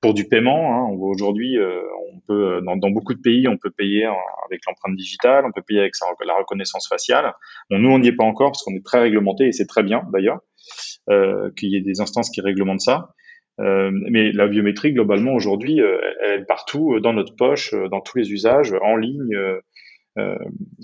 pour 0.00 0.14
du 0.14 0.28
paiement. 0.28 0.72
Hein, 0.72 0.86
on 0.88 0.96
voit 0.96 1.08
aujourd'hui, 1.08 1.58
on 1.58 2.20
peut 2.28 2.60
dans, 2.64 2.76
dans, 2.76 2.90
beaucoup 2.90 3.14
de 3.14 3.20
pays, 3.20 3.48
on 3.48 3.56
peut 3.56 3.72
payer 3.76 4.06
avec 4.46 4.60
l'empreinte 4.68 4.94
digitale, 4.94 5.44
on 5.44 5.50
peut 5.50 5.62
payer 5.66 5.80
avec 5.80 5.94
la 6.24 6.34
reconnaissance 6.34 6.86
faciale. 6.88 7.34
Bon, 7.70 7.80
nous, 7.80 7.90
on 7.90 7.98
n'y 7.98 8.06
est 8.06 8.16
pas 8.16 8.22
encore 8.22 8.52
parce 8.52 8.62
qu'on 8.62 8.74
est 8.76 8.84
très 8.84 9.00
réglementé 9.00 9.48
et 9.48 9.52
c'est 9.52 9.66
très 9.66 9.82
bien 9.82 10.04
d'ailleurs. 10.12 10.38
Euh, 11.10 11.50
qu'il 11.56 11.70
y 11.70 11.76
ait 11.76 11.80
des 11.80 12.00
instances 12.00 12.30
qui 12.30 12.40
réglementent 12.40 12.80
ça. 12.80 13.08
Euh, 13.58 13.90
mais 13.92 14.30
la 14.30 14.46
biométrie, 14.46 14.92
globalement, 14.92 15.34
aujourd'hui, 15.34 15.80
euh, 15.80 15.98
elle 16.22 16.42
est 16.42 16.44
partout, 16.44 17.00
dans 17.00 17.12
notre 17.12 17.34
poche, 17.34 17.74
dans 17.90 18.00
tous 18.00 18.18
les 18.18 18.30
usages, 18.30 18.72
en 18.80 18.94
ligne, 18.94 19.36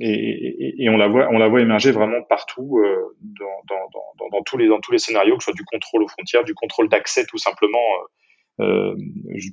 et, 0.01 0.89
on 0.89 0.97
la 0.97 1.07
voit, 1.07 1.29
on 1.31 1.39
la 1.39 1.47
voit 1.47 1.61
émerger 1.61 1.93
vraiment 1.93 2.21
partout 2.29 2.83
dans, 3.21 4.43
tous 4.45 4.57
les 4.57 4.67
dans 4.67 4.81
tous 4.81 4.91
les 4.91 4.99
scénarios, 4.99 5.37
que 5.37 5.45
ce 5.45 5.53
soit 5.53 5.55
du 5.55 5.65
contrôle 5.65 6.03
aux 6.03 6.09
frontières, 6.09 6.43
du 6.45 6.55
contrôle 6.55 6.89
d'accès 6.89 7.25
tout 7.27 7.39
simplement. 7.39 7.79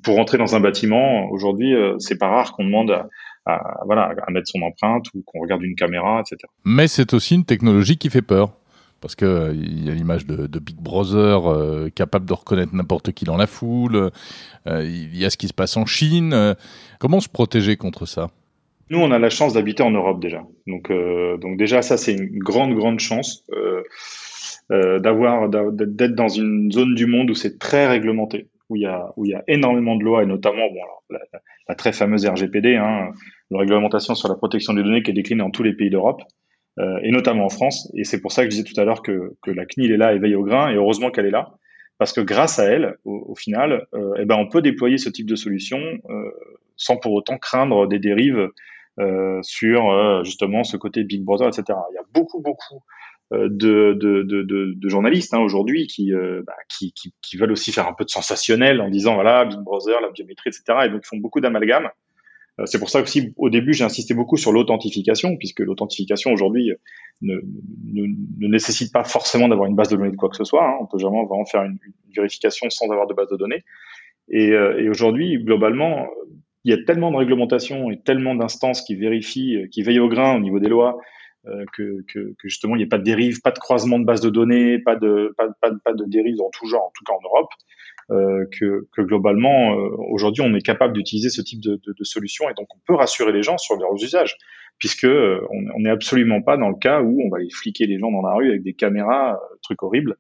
Pour 0.03 0.15
rentrer 0.15 0.37
dans 0.39 0.55
un 0.55 0.61
bâtiment, 0.61 1.29
aujourd'hui, 1.29 1.75
c'est 1.99 2.17
pas 2.17 2.29
rare 2.29 2.53
qu'on 2.53 2.63
demande 2.63 3.07
voilà 3.85 4.15
à 4.25 4.31
mettre 4.31 4.47
son 4.47 4.61
empreinte 4.61 5.07
ou 5.13 5.21
qu'on 5.25 5.41
regarde 5.41 5.61
une 5.61 5.75
caméra, 5.75 6.21
etc. 6.21 6.49
Mais 6.63 6.87
c'est 6.87 7.13
aussi 7.13 7.35
une 7.35 7.45
technologie 7.45 7.97
qui 7.97 8.09
fait 8.09 8.23
peur 8.23 8.53
parce 9.05 9.13
que 9.13 9.25
euh, 9.25 9.53
il 9.53 9.85
y 9.85 9.91
a 9.91 9.93
l'image 9.93 10.25
de, 10.25 10.59
Big 10.59 10.77
Brother 10.77 11.45
euh, 11.45 11.89
capable 11.93 12.25
de 12.25 12.33
reconnaître 12.33 12.73
n'importe 12.73 13.11
qui 13.11 13.23
dans 13.23 13.37
la 13.37 13.45
foule. 13.45 14.09
Euh, 14.65 14.83
il 14.83 15.15
y 15.15 15.25
a 15.25 15.29
ce 15.29 15.37
qui 15.37 15.47
se 15.47 15.53
passe 15.53 15.77
en 15.77 15.85
Chine. 15.85 16.55
comment 16.99 17.19
se 17.19 17.29
protéger 17.29 17.77
contre 17.77 18.07
ça? 18.07 18.31
Nous, 18.89 18.97
on 18.97 19.11
a 19.11 19.19
la 19.19 19.29
chance 19.29 19.53
d'habiter 19.53 19.83
en 19.83 19.91
Europe 19.91 20.19
déjà. 20.19 20.41
Donc, 20.65 20.91
déjà, 21.55 21.83
ça, 21.83 21.97
c'est 21.97 22.13
une 22.13 22.39
grande, 22.39 22.73
grande 22.73 22.99
chance 22.99 23.43
d'avoir, 24.71 25.49
d'être 25.49 26.15
dans 26.15 26.29
une 26.29 26.71
zone 26.71 26.95
du 26.95 27.05
monde 27.05 27.29
où 27.29 27.35
c'est 27.35 27.59
très 27.59 27.85
réglementé, 27.85 28.47
où 28.69 28.75
il 28.75 28.81
y 28.81 28.87
a, 28.87 29.43
énormément 29.47 29.97
de 29.97 30.03
lois 30.03 30.23
et 30.23 30.25
notamment, 30.25 30.63
la, 31.11 31.75
très 31.75 31.93
fameuse 31.93 32.25
RGPD, 32.25 32.75
hein, 32.75 33.11
la 33.51 33.59
réglementation 33.59 34.15
sur 34.15 34.29
la 34.29 34.35
protection 34.35 34.73
des 34.73 34.81
données 34.81 35.03
qui 35.03 35.11
est 35.11 35.13
déclinée 35.13 35.43
dans 35.43 35.51
tous 35.51 35.61
les 35.61 35.73
pays 35.73 35.91
d'Europe. 35.91 36.23
Et 36.77 37.11
notamment 37.11 37.45
en 37.45 37.49
France. 37.49 37.89
Et 37.95 38.03
c'est 38.03 38.19
pour 38.19 38.31
ça 38.31 38.43
que 38.43 38.51
je 38.51 38.57
disais 38.57 38.63
tout 38.63 38.79
à 38.79 38.83
l'heure 38.83 39.01
que, 39.01 39.35
que 39.41 39.51
la 39.51 39.65
CNIL 39.65 39.91
est 39.91 39.97
là 39.97 40.13
et 40.13 40.19
veille 40.19 40.35
au 40.35 40.43
grain, 40.43 40.69
et 40.69 40.75
heureusement 40.75 41.09
qu'elle 41.09 41.25
est 41.25 41.31
là, 41.31 41.53
parce 41.99 42.11
que 42.11 42.19
grâce 42.19 42.59
à 42.59 42.65
elle, 42.65 42.97
au, 43.05 43.25
au 43.29 43.35
final, 43.35 43.87
eh 44.19 44.25
ben, 44.25 44.35
on 44.35 44.49
peut 44.49 44.61
déployer 44.61 44.97
ce 44.97 45.09
type 45.09 45.25
de 45.25 45.35
solution 45.35 45.79
sans 46.77 46.97
pour 46.97 47.13
autant 47.13 47.37
craindre 47.37 47.87
des 47.87 47.99
dérives 47.99 48.49
euh, 48.99 49.39
sur 49.43 49.89
euh, 49.89 50.23
justement 50.23 50.63
ce 50.63 50.77
côté 50.77 51.03
Big 51.03 51.21
Brother, 51.23 51.47
etc. 51.47 51.77
Il 51.91 51.95
y 51.95 51.97
a 51.97 52.05
beaucoup, 52.13 52.41
beaucoup 52.41 52.81
euh, 53.33 53.49
de, 53.51 53.93
de, 53.93 54.23
de, 54.23 54.43
de, 54.43 54.89
journalistes 54.89 55.33
hein, 55.33 55.39
aujourd'hui 55.39 55.87
qui, 55.87 56.13
bah, 56.13 56.53
qui, 56.69 56.93
qui, 56.93 57.13
qui, 57.21 57.37
veulent 57.37 57.51
aussi 57.51 57.73
faire 57.73 57.87
un 57.87 57.93
peu 57.93 58.05
de 58.05 58.09
sensationnel 58.09 58.79
en 58.79 58.89
disant 58.89 59.15
voilà 59.15 59.43
Big 59.45 59.59
Brother, 59.59 59.99
la 60.01 60.11
biométrie, 60.11 60.49
etc. 60.49 60.85
Et 60.85 60.89
donc 60.89 61.01
ils 61.03 61.07
font 61.07 61.17
beaucoup 61.17 61.41
d'amalgames. 61.41 61.89
C'est 62.63 62.79
pour 62.79 62.89
ça 62.89 63.01
aussi 63.01 63.33
au 63.35 63.49
début 63.49 63.73
j'ai 63.73 63.83
insisté 63.83 64.13
beaucoup 64.13 64.37
sur 64.37 64.53
l'authentification 64.53 65.35
puisque 65.35 65.59
l'authentification 65.59 66.31
aujourd'hui 66.31 66.71
ne, 67.21 67.35
ne, 67.91 68.05
ne, 68.39 68.47
nécessite 68.47 68.93
pas 68.93 69.03
forcément 69.03 69.49
d'avoir 69.49 69.67
une 69.67 69.75
base 69.75 69.89
de 69.89 69.97
données 69.97 70.11
de 70.11 70.15
quoi 70.15 70.29
que 70.29 70.37
ce 70.37 70.45
soit. 70.45 70.65
Hein. 70.65 70.77
On 70.79 70.85
peut 70.85 70.97
vraiment, 70.97 71.25
vraiment 71.25 71.45
faire 71.45 71.63
une, 71.63 71.77
une, 71.85 71.93
vérification 72.15 72.69
sans 72.69 72.89
avoir 72.89 73.07
de 73.07 73.13
base 73.13 73.27
de 73.29 73.35
données. 73.35 73.65
Et, 74.29 74.51
et 74.51 74.89
aujourd'hui 74.89 75.37
globalement 75.43 76.07
il 76.65 76.71
y 76.71 76.73
a 76.73 76.83
tellement 76.83 77.11
de 77.11 77.17
réglementations 77.17 77.91
et 77.91 77.99
tellement 78.01 78.33
d'instances 78.33 78.81
qui 78.81 78.95
vérifient, 78.95 79.55
euh, 79.55 79.67
qui 79.67 79.83
veillent 79.83 79.99
au 79.99 80.09
grain 80.09 80.35
au 80.35 80.39
niveau 80.39 80.59
des 80.59 80.67
lois, 80.67 80.97
euh, 81.45 81.63
que, 81.73 82.03
que, 82.07 82.33
que, 82.33 82.47
justement 82.49 82.75
il 82.75 82.79
n'y 82.79 82.85
a 82.85 82.87
pas 82.87 82.97
de 82.97 83.03
dérive, 83.03 83.39
pas 83.41 83.51
de 83.51 83.59
croisement 83.59 83.99
de 83.99 84.03
bases 84.03 84.21
de 84.21 84.31
données, 84.31 84.79
pas 84.79 84.95
de 84.95 85.33
pas, 85.37 85.47
pas, 85.61 85.93
de 85.93 86.05
dérive 86.05 86.41
en 86.41 86.49
tout 86.49 86.65
genre, 86.65 86.85
en 86.85 86.91
tout 86.95 87.03
cas 87.05 87.13
en 87.13 87.21
Europe, 87.23 87.51
euh, 87.53 87.74
que, 88.09 88.87
que, 88.91 89.01
globalement 89.01 89.73
euh, 89.73 89.89
aujourd'hui 90.11 90.43
on 90.43 90.53
est 90.53 90.61
capable 90.61 90.93
d'utiliser 90.93 91.29
ce 91.29 91.41
type 91.41 91.59
de, 91.61 91.79
de, 91.85 91.95
de 91.97 92.03
solution 92.03 92.47
et 92.49 92.53
donc 92.53 92.67
on 92.75 92.79
peut 92.85 92.93
rassurer 92.93 93.31
les 93.31 93.41
gens 93.41 93.57
sur 93.57 93.75
leurs 93.77 93.95
usages, 93.95 94.37
puisque 94.77 95.07
on 95.07 95.79
n'est 95.79 95.89
absolument 95.89 96.41
pas 96.41 96.57
dans 96.57 96.69
le 96.69 96.75
cas 96.75 97.01
où 97.01 97.21
on 97.25 97.29
va 97.29 97.39
les 97.39 97.49
fliquer 97.49 97.87
les 97.87 97.97
gens 97.97 98.11
dans 98.11 98.21
la 98.21 98.33
rue 98.35 98.49
avec 98.49 98.63
des 98.63 98.73
caméras, 98.73 99.39
truc 99.63 99.81
horrible. 99.81 100.17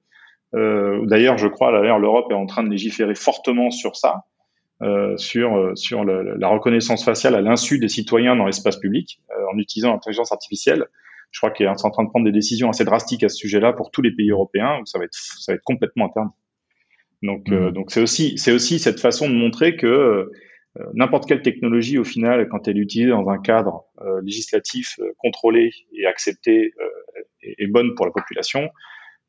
D'ailleurs, 0.53 1.37
je 1.37 1.47
crois 1.47 1.71
d'ailleurs 1.73 1.99
l'Europe 1.99 2.31
est 2.31 2.35
en 2.35 2.45
train 2.45 2.63
de 2.63 2.69
légiférer 2.69 3.13
fortement 3.13 3.69
sur 3.69 3.95
ça. 3.95 4.23
Euh, 4.81 5.15
sur 5.15 5.55
euh, 5.55 5.73
sur 5.75 6.03
la 6.03 6.49
reconnaissance 6.49 7.05
faciale 7.05 7.33
à 7.35 7.39
l'insu 7.39 7.79
des 7.79 7.87
citoyens 7.87 8.35
dans 8.35 8.45
l'espace 8.45 8.75
public 8.75 9.21
euh, 9.31 9.35
en 9.53 9.57
utilisant 9.57 9.91
l'intelligence 9.91 10.33
artificielle. 10.33 10.87
Je 11.31 11.39
crois 11.39 11.49
qu'ils 11.49 11.71
sont 11.77 11.87
en 11.87 11.91
train 11.91 12.03
de 12.03 12.09
prendre 12.09 12.25
des 12.25 12.33
décisions 12.33 12.69
assez 12.69 12.83
drastiques 12.83 13.23
à 13.23 13.29
ce 13.29 13.37
sujet-là 13.37 13.71
pour 13.71 13.89
tous 13.89 14.01
les 14.01 14.11
pays 14.11 14.31
européens 14.31 14.79
où 14.81 14.85
ça 14.85 14.99
va 14.99 15.05
être 15.05 15.13
ça 15.13 15.53
va 15.53 15.55
être 15.55 15.63
complètement 15.63 16.07
interdit. 16.07 16.31
Donc 17.23 17.49
mmh. 17.49 17.71
donc 17.71 17.91
c'est 17.91 18.01
aussi 18.01 18.37
c'est 18.37 18.51
aussi 18.51 18.79
cette 18.79 18.99
façon 18.99 19.29
de 19.29 19.33
montrer 19.33 19.75
que 19.75 20.31
n'importe 20.93 21.27
quelle 21.27 21.41
technologie 21.41 21.97
au 21.97 22.03
final 22.03 22.47
quand 22.49 22.67
elle 22.67 22.77
est 22.77 22.81
utilisée 22.81 23.11
dans 23.11 23.29
un 23.29 23.37
cadre 23.37 23.85
législatif 24.23 24.99
contrôlé 25.17 25.71
et 25.93 26.05
accepté 26.05 26.73
est, 27.41 27.55
est, 27.59 27.67
bonne 27.67 27.95
pour 27.95 28.05
la 28.05 28.11
population 28.11 28.69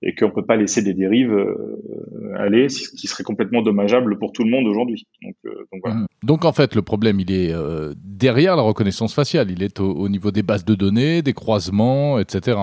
et 0.03 0.14
qu'on 0.14 0.31
peut 0.31 0.44
pas 0.44 0.57
laisser 0.57 0.83
des 0.83 0.94
dérives 0.94 1.33
euh, 1.33 2.35
aller, 2.37 2.68
ce 2.68 2.90
qui 2.90 3.07
serait 3.07 3.25
complètement 3.25 3.62
dommageable 3.62 4.18
pour 4.18 4.33
tout 4.33 4.44
le 4.44 4.51
monde 4.51 4.66
aujourd'hui. 4.66 5.07
Donc, 5.22 5.35
euh, 5.46 5.66
donc, 5.72 5.81
voilà. 5.83 6.07
Donc, 6.22 6.44
en 6.44 6.53
fait, 6.53 6.75
le 6.75 6.83
problème, 6.83 7.18
il 7.20 7.33
est 7.33 7.53
euh, 7.53 7.94
derrière 7.96 8.57
la 8.57 8.62
reconnaissance 8.62 9.14
faciale. 9.14 9.51
Il 9.51 9.62
est 9.62 9.81
au, 9.81 10.09
niveau 10.09 10.31
des 10.31 10.42
bases 10.42 10.64
de 10.64 10.75
données, 10.75 11.22
des 11.22 11.33
croisements, 11.33 12.18
etc. 12.18 12.59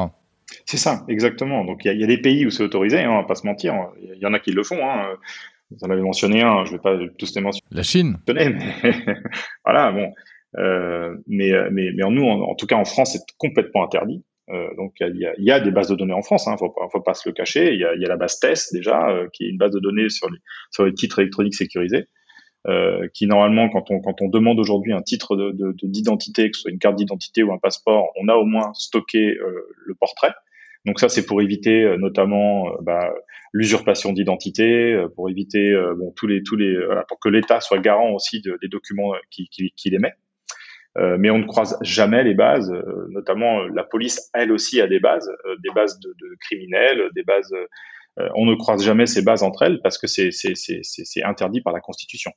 C'est 0.66 0.78
ça, 0.78 1.04
exactement. 1.08 1.66
Donc 1.66 1.86
il 1.86 1.94
y, 1.94 2.00
y, 2.00 2.04
a 2.04 2.08
des 2.08 2.18
pays 2.18 2.46
où 2.46 2.50
c'est 2.50 2.64
autorisé, 2.64 3.00
hein, 3.00 3.12
on 3.12 3.22
va 3.22 3.24
pas 3.24 3.36
se 3.36 3.46
mentir. 3.46 3.74
Il 4.02 4.20
y 4.20 4.26
en 4.26 4.34
a 4.34 4.40
qui 4.40 4.52
le 4.52 4.64
font. 4.64 4.80
Hein. 4.88 5.16
Vous 5.72 5.86
en 5.86 5.90
avez 5.90 6.02
mentionné 6.02 6.42
un, 6.42 6.66
je 6.66 6.74
vais 6.74 6.80
pas 6.80 6.98
tous 7.18 7.36
les 7.36 7.42
mentionner. 7.42 7.68
La 7.72 7.84
Chine. 7.84 8.18
Mais, 8.28 8.56
voilà, 9.66 9.92
bon. 9.92 10.12
Euh, 10.58 11.16
mais, 11.28 11.52
mais, 11.72 11.92
nous, 11.92 12.24
en, 12.24 12.42
en, 12.42 12.56
tout 12.56 12.68
cas 12.68 12.76
en 12.76 12.86
France, 12.86 13.14
c'est 13.14 13.26
complètement 13.38 13.84
interdit. 13.84 14.24
Euh, 14.50 14.76
donc 14.76 14.94
il 15.00 15.18
y 15.18 15.26
a, 15.26 15.34
y 15.38 15.52
a, 15.52 15.60
des 15.62 15.72
bases 15.72 15.88
de 15.88 15.96
données 15.96 16.14
en 16.14 16.22
France, 16.22 16.48
hein, 16.48 16.58
faut, 16.58 16.76
faut 16.92 17.02
pas 17.02 17.14
se 17.14 17.28
le 17.30 17.34
cacher. 17.34 17.74
Il 17.74 17.80
y 17.80 17.86
a, 17.86 17.96
y 17.96 18.06
a, 18.06 18.10
la 18.10 18.18
base 18.18 18.40
TESS 18.40 18.74
déjà, 18.74 19.10
euh, 19.10 19.28
qui 19.32 19.46
est 19.46 19.50
une 19.50 19.58
base 19.58 19.72
de 19.72 19.80
données 19.80 20.10
sur 20.10 20.30
les, 20.30 20.38
sur 20.72 20.86
les 20.86 20.94
titres 20.94 21.20
électroniques 21.20 21.56
sécurisés, 21.56 22.08
euh, 22.68 23.08
qui 23.14 23.28
normalement, 23.28 23.70
quand 23.70 23.92
on, 23.92 24.00
quand 24.00 24.22
on 24.22 24.30
demande 24.30 24.60
aujourd'hui 24.60 24.94
un 24.94 25.02
titre 25.02 25.36
d'identité, 25.84 26.44
de, 26.44 26.48
de, 26.48 26.52
que 26.52 26.58
ce 26.58 26.62
soit 26.62 26.72
une 26.72 26.80
carte 26.80 26.96
d'identité 26.96 27.44
ou 27.44 27.54
un 27.54 27.58
passeport, 27.58 28.12
on 28.22 28.28
a 28.28 28.36
au 28.36 28.46
moins 28.46 28.74
stocké 28.74 29.38
euh, 29.38 29.68
le 29.86 29.96
portrait. 29.96 30.34
Donc 30.86 31.00
ça, 31.00 31.10
c'est 31.10 31.26
pour 31.26 31.42
éviter 31.42 31.84
euh, 31.84 31.98
notamment 31.98 32.68
bah, 32.82 33.14
l'usurpation 33.54 34.14
d'identité, 34.14 35.02
pour 35.16 35.30
éviter 35.30 35.76
bon 35.98 36.12
tous 36.16 36.28
les 36.28 36.42
tous 36.44 36.56
les 36.56 36.76
voilà, 36.86 37.04
pour 37.04 37.20
que 37.20 37.30
l'État 37.30 37.60
soit 37.62 37.80
garant 37.80 38.12
aussi 38.12 38.42
de, 38.42 38.58
des 38.62 38.68
documents 38.68 39.14
qu'il 39.30 39.48
qui, 39.50 39.72
qui 39.76 39.94
émet. 39.94 40.14
Euh, 40.98 41.18
mais 41.20 41.32
on 41.32 41.40
ne 41.40 41.46
croise 41.46 41.78
jamais 41.82 42.24
les 42.24 42.36
bases, 42.36 42.72
euh, 42.72 43.08
notamment 43.10 43.62
euh, 43.62 43.70
la 43.74 43.84
police, 43.84 44.30
elle 44.34 44.52
aussi 44.52 44.80
a 44.80 44.88
des 44.88 45.00
bases, 45.00 45.32
des 45.64 45.74
bases 45.74 46.00
de, 46.00 46.10
de, 46.10 46.36
criminels, 46.40 47.10
des 47.16 47.24
bases. 47.24 47.54
On 48.36 48.46
ne 48.46 48.56
croise 48.56 48.84
jamais 48.84 49.06
ces 49.06 49.24
bases 49.24 49.44
entre 49.44 49.64
elles 49.64 49.80
parce 49.82 49.98
que 49.98 50.08
c'est 50.08 51.24
interdit 51.24 51.62
par 51.62 51.74
la 51.74 51.80
Constitution. 51.80 52.32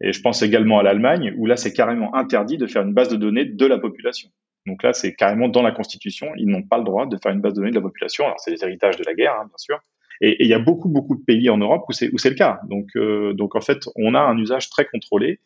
Et 0.00 0.12
je 0.12 0.20
pense 0.20 0.42
également 0.42 0.78
à 0.78 0.82
l'Allemagne, 0.82 1.34
où 1.36 1.46
là, 1.46 1.56
c'est 1.56 1.72
carrément 1.72 2.14
interdit 2.14 2.58
de 2.58 2.66
faire 2.66 2.82
une 2.82 2.94
base 2.94 3.08
de 3.08 3.16
données 3.16 3.44
de 3.44 3.66
la 3.66 3.78
population. 3.78 4.28
Donc 4.66 4.82
là, 4.82 4.92
c'est 4.92 5.14
carrément 5.14 5.48
dans 5.48 5.62
la 5.62 5.72
Constitution, 5.72 6.28
ils 6.36 6.48
n'ont 6.48 6.62
pas 6.62 6.78
le 6.78 6.84
droit 6.84 7.06
de 7.06 7.16
faire 7.22 7.32
une 7.32 7.40
base 7.40 7.52
de 7.52 7.60
données 7.60 7.70
de 7.70 7.76
la 7.76 7.82
population. 7.82 8.24
Alors, 8.24 8.40
c'est 8.40 8.50
les 8.50 8.64
héritages 8.64 8.96
de 8.96 9.04
la 9.04 9.14
guerre, 9.14 9.34
hein, 9.34 9.44
bien 9.44 9.58
sûr. 9.58 9.78
Et 10.20 10.42
il 10.42 10.48
y 10.48 10.54
a 10.54 10.58
beaucoup, 10.58 10.88
beaucoup 10.88 11.16
de 11.16 11.24
pays 11.24 11.50
en 11.50 11.58
Europe 11.58 11.84
où 11.88 11.92
c'est 11.92 12.08
le 12.08 12.34
cas. 12.34 12.60
Donc, 12.68 12.88
euh, 12.96 13.34
donc, 13.34 13.56
en 13.56 13.60
fait, 13.60 13.88
on 13.96 14.14
a 14.14 14.20
un 14.20 14.38
usage 14.38 14.70
très 14.70 14.86
contrôlé 14.86 15.40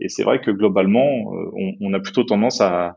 et 0.00 0.08
c'est 0.08 0.24
vrai 0.24 0.40
que 0.40 0.50
globalement, 0.50 1.32
euh, 1.34 1.50
on, 1.54 1.74
on, 1.80 1.94
a 1.94 2.00
plutôt 2.00 2.24
tendance 2.24 2.60
à 2.60 2.96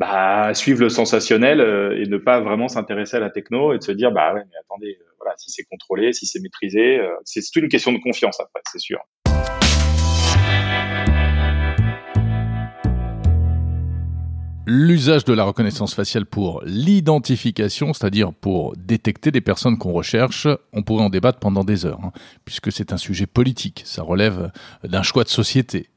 bah, 0.00 0.54
suivre 0.54 0.80
le 0.80 0.88
sensationnel 0.88 1.60
euh, 1.60 2.00
et 2.00 2.08
ne 2.08 2.16
pas 2.16 2.40
vraiment 2.40 2.68
s'intéresser 2.68 3.18
à 3.18 3.20
la 3.20 3.28
techno 3.28 3.74
et 3.74 3.78
de 3.78 3.82
se 3.82 3.92
dire 3.92 4.10
bah 4.10 4.32
ouais 4.32 4.40
mais 4.48 4.56
attendez 4.58 4.96
euh, 4.98 5.04
voilà 5.18 5.34
si 5.36 5.50
c'est 5.50 5.64
contrôlé 5.64 6.14
si 6.14 6.24
c'est 6.24 6.40
maîtrisé 6.40 6.98
c'est 7.24 7.42
toute 7.42 7.62
une 7.62 7.68
question 7.68 7.92
de 7.92 7.98
confiance 7.98 8.40
après 8.40 8.62
c'est 8.72 8.78
sûr. 8.78 8.98
L'usage 14.66 15.24
de 15.24 15.34
la 15.34 15.44
reconnaissance 15.44 15.94
faciale 15.94 16.26
pour 16.26 16.62
l'identification, 16.64 17.92
c'est-à-dire 17.92 18.32
pour 18.32 18.76
détecter 18.76 19.32
des 19.32 19.40
personnes 19.40 19.78
qu'on 19.78 19.92
recherche, 19.92 20.46
on 20.72 20.82
pourrait 20.82 21.02
en 21.02 21.10
débattre 21.10 21.40
pendant 21.40 21.64
des 21.64 21.86
heures, 21.86 21.98
hein, 22.04 22.12
puisque 22.44 22.70
c'est 22.70 22.92
un 22.92 22.96
sujet 22.96 23.26
politique, 23.26 23.82
ça 23.84 24.02
relève 24.02 24.52
d'un 24.84 25.02
choix 25.02 25.24
de 25.24 25.28
société. 25.28 25.88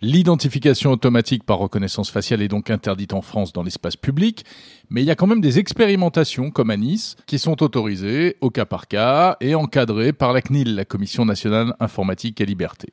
L'identification 0.00 0.92
automatique 0.92 1.44
par 1.44 1.58
reconnaissance 1.58 2.10
faciale 2.10 2.42
est 2.42 2.48
donc 2.48 2.70
interdite 2.70 3.12
en 3.12 3.22
France 3.22 3.52
dans 3.52 3.62
l'espace 3.62 3.96
public, 3.96 4.44
mais 4.90 5.02
il 5.02 5.06
y 5.06 5.10
a 5.10 5.14
quand 5.14 5.26
même 5.26 5.40
des 5.40 5.58
expérimentations, 5.58 6.50
comme 6.50 6.70
à 6.70 6.76
Nice, 6.76 7.16
qui 7.26 7.38
sont 7.38 7.62
autorisées 7.62 8.36
au 8.40 8.50
cas 8.50 8.64
par 8.64 8.88
cas 8.88 9.36
et 9.40 9.54
encadrées 9.54 10.12
par 10.12 10.32
la 10.32 10.42
CNIL, 10.42 10.74
la 10.74 10.84
Commission 10.84 11.24
nationale 11.24 11.74
informatique 11.80 12.40
et 12.40 12.46
liberté. 12.46 12.92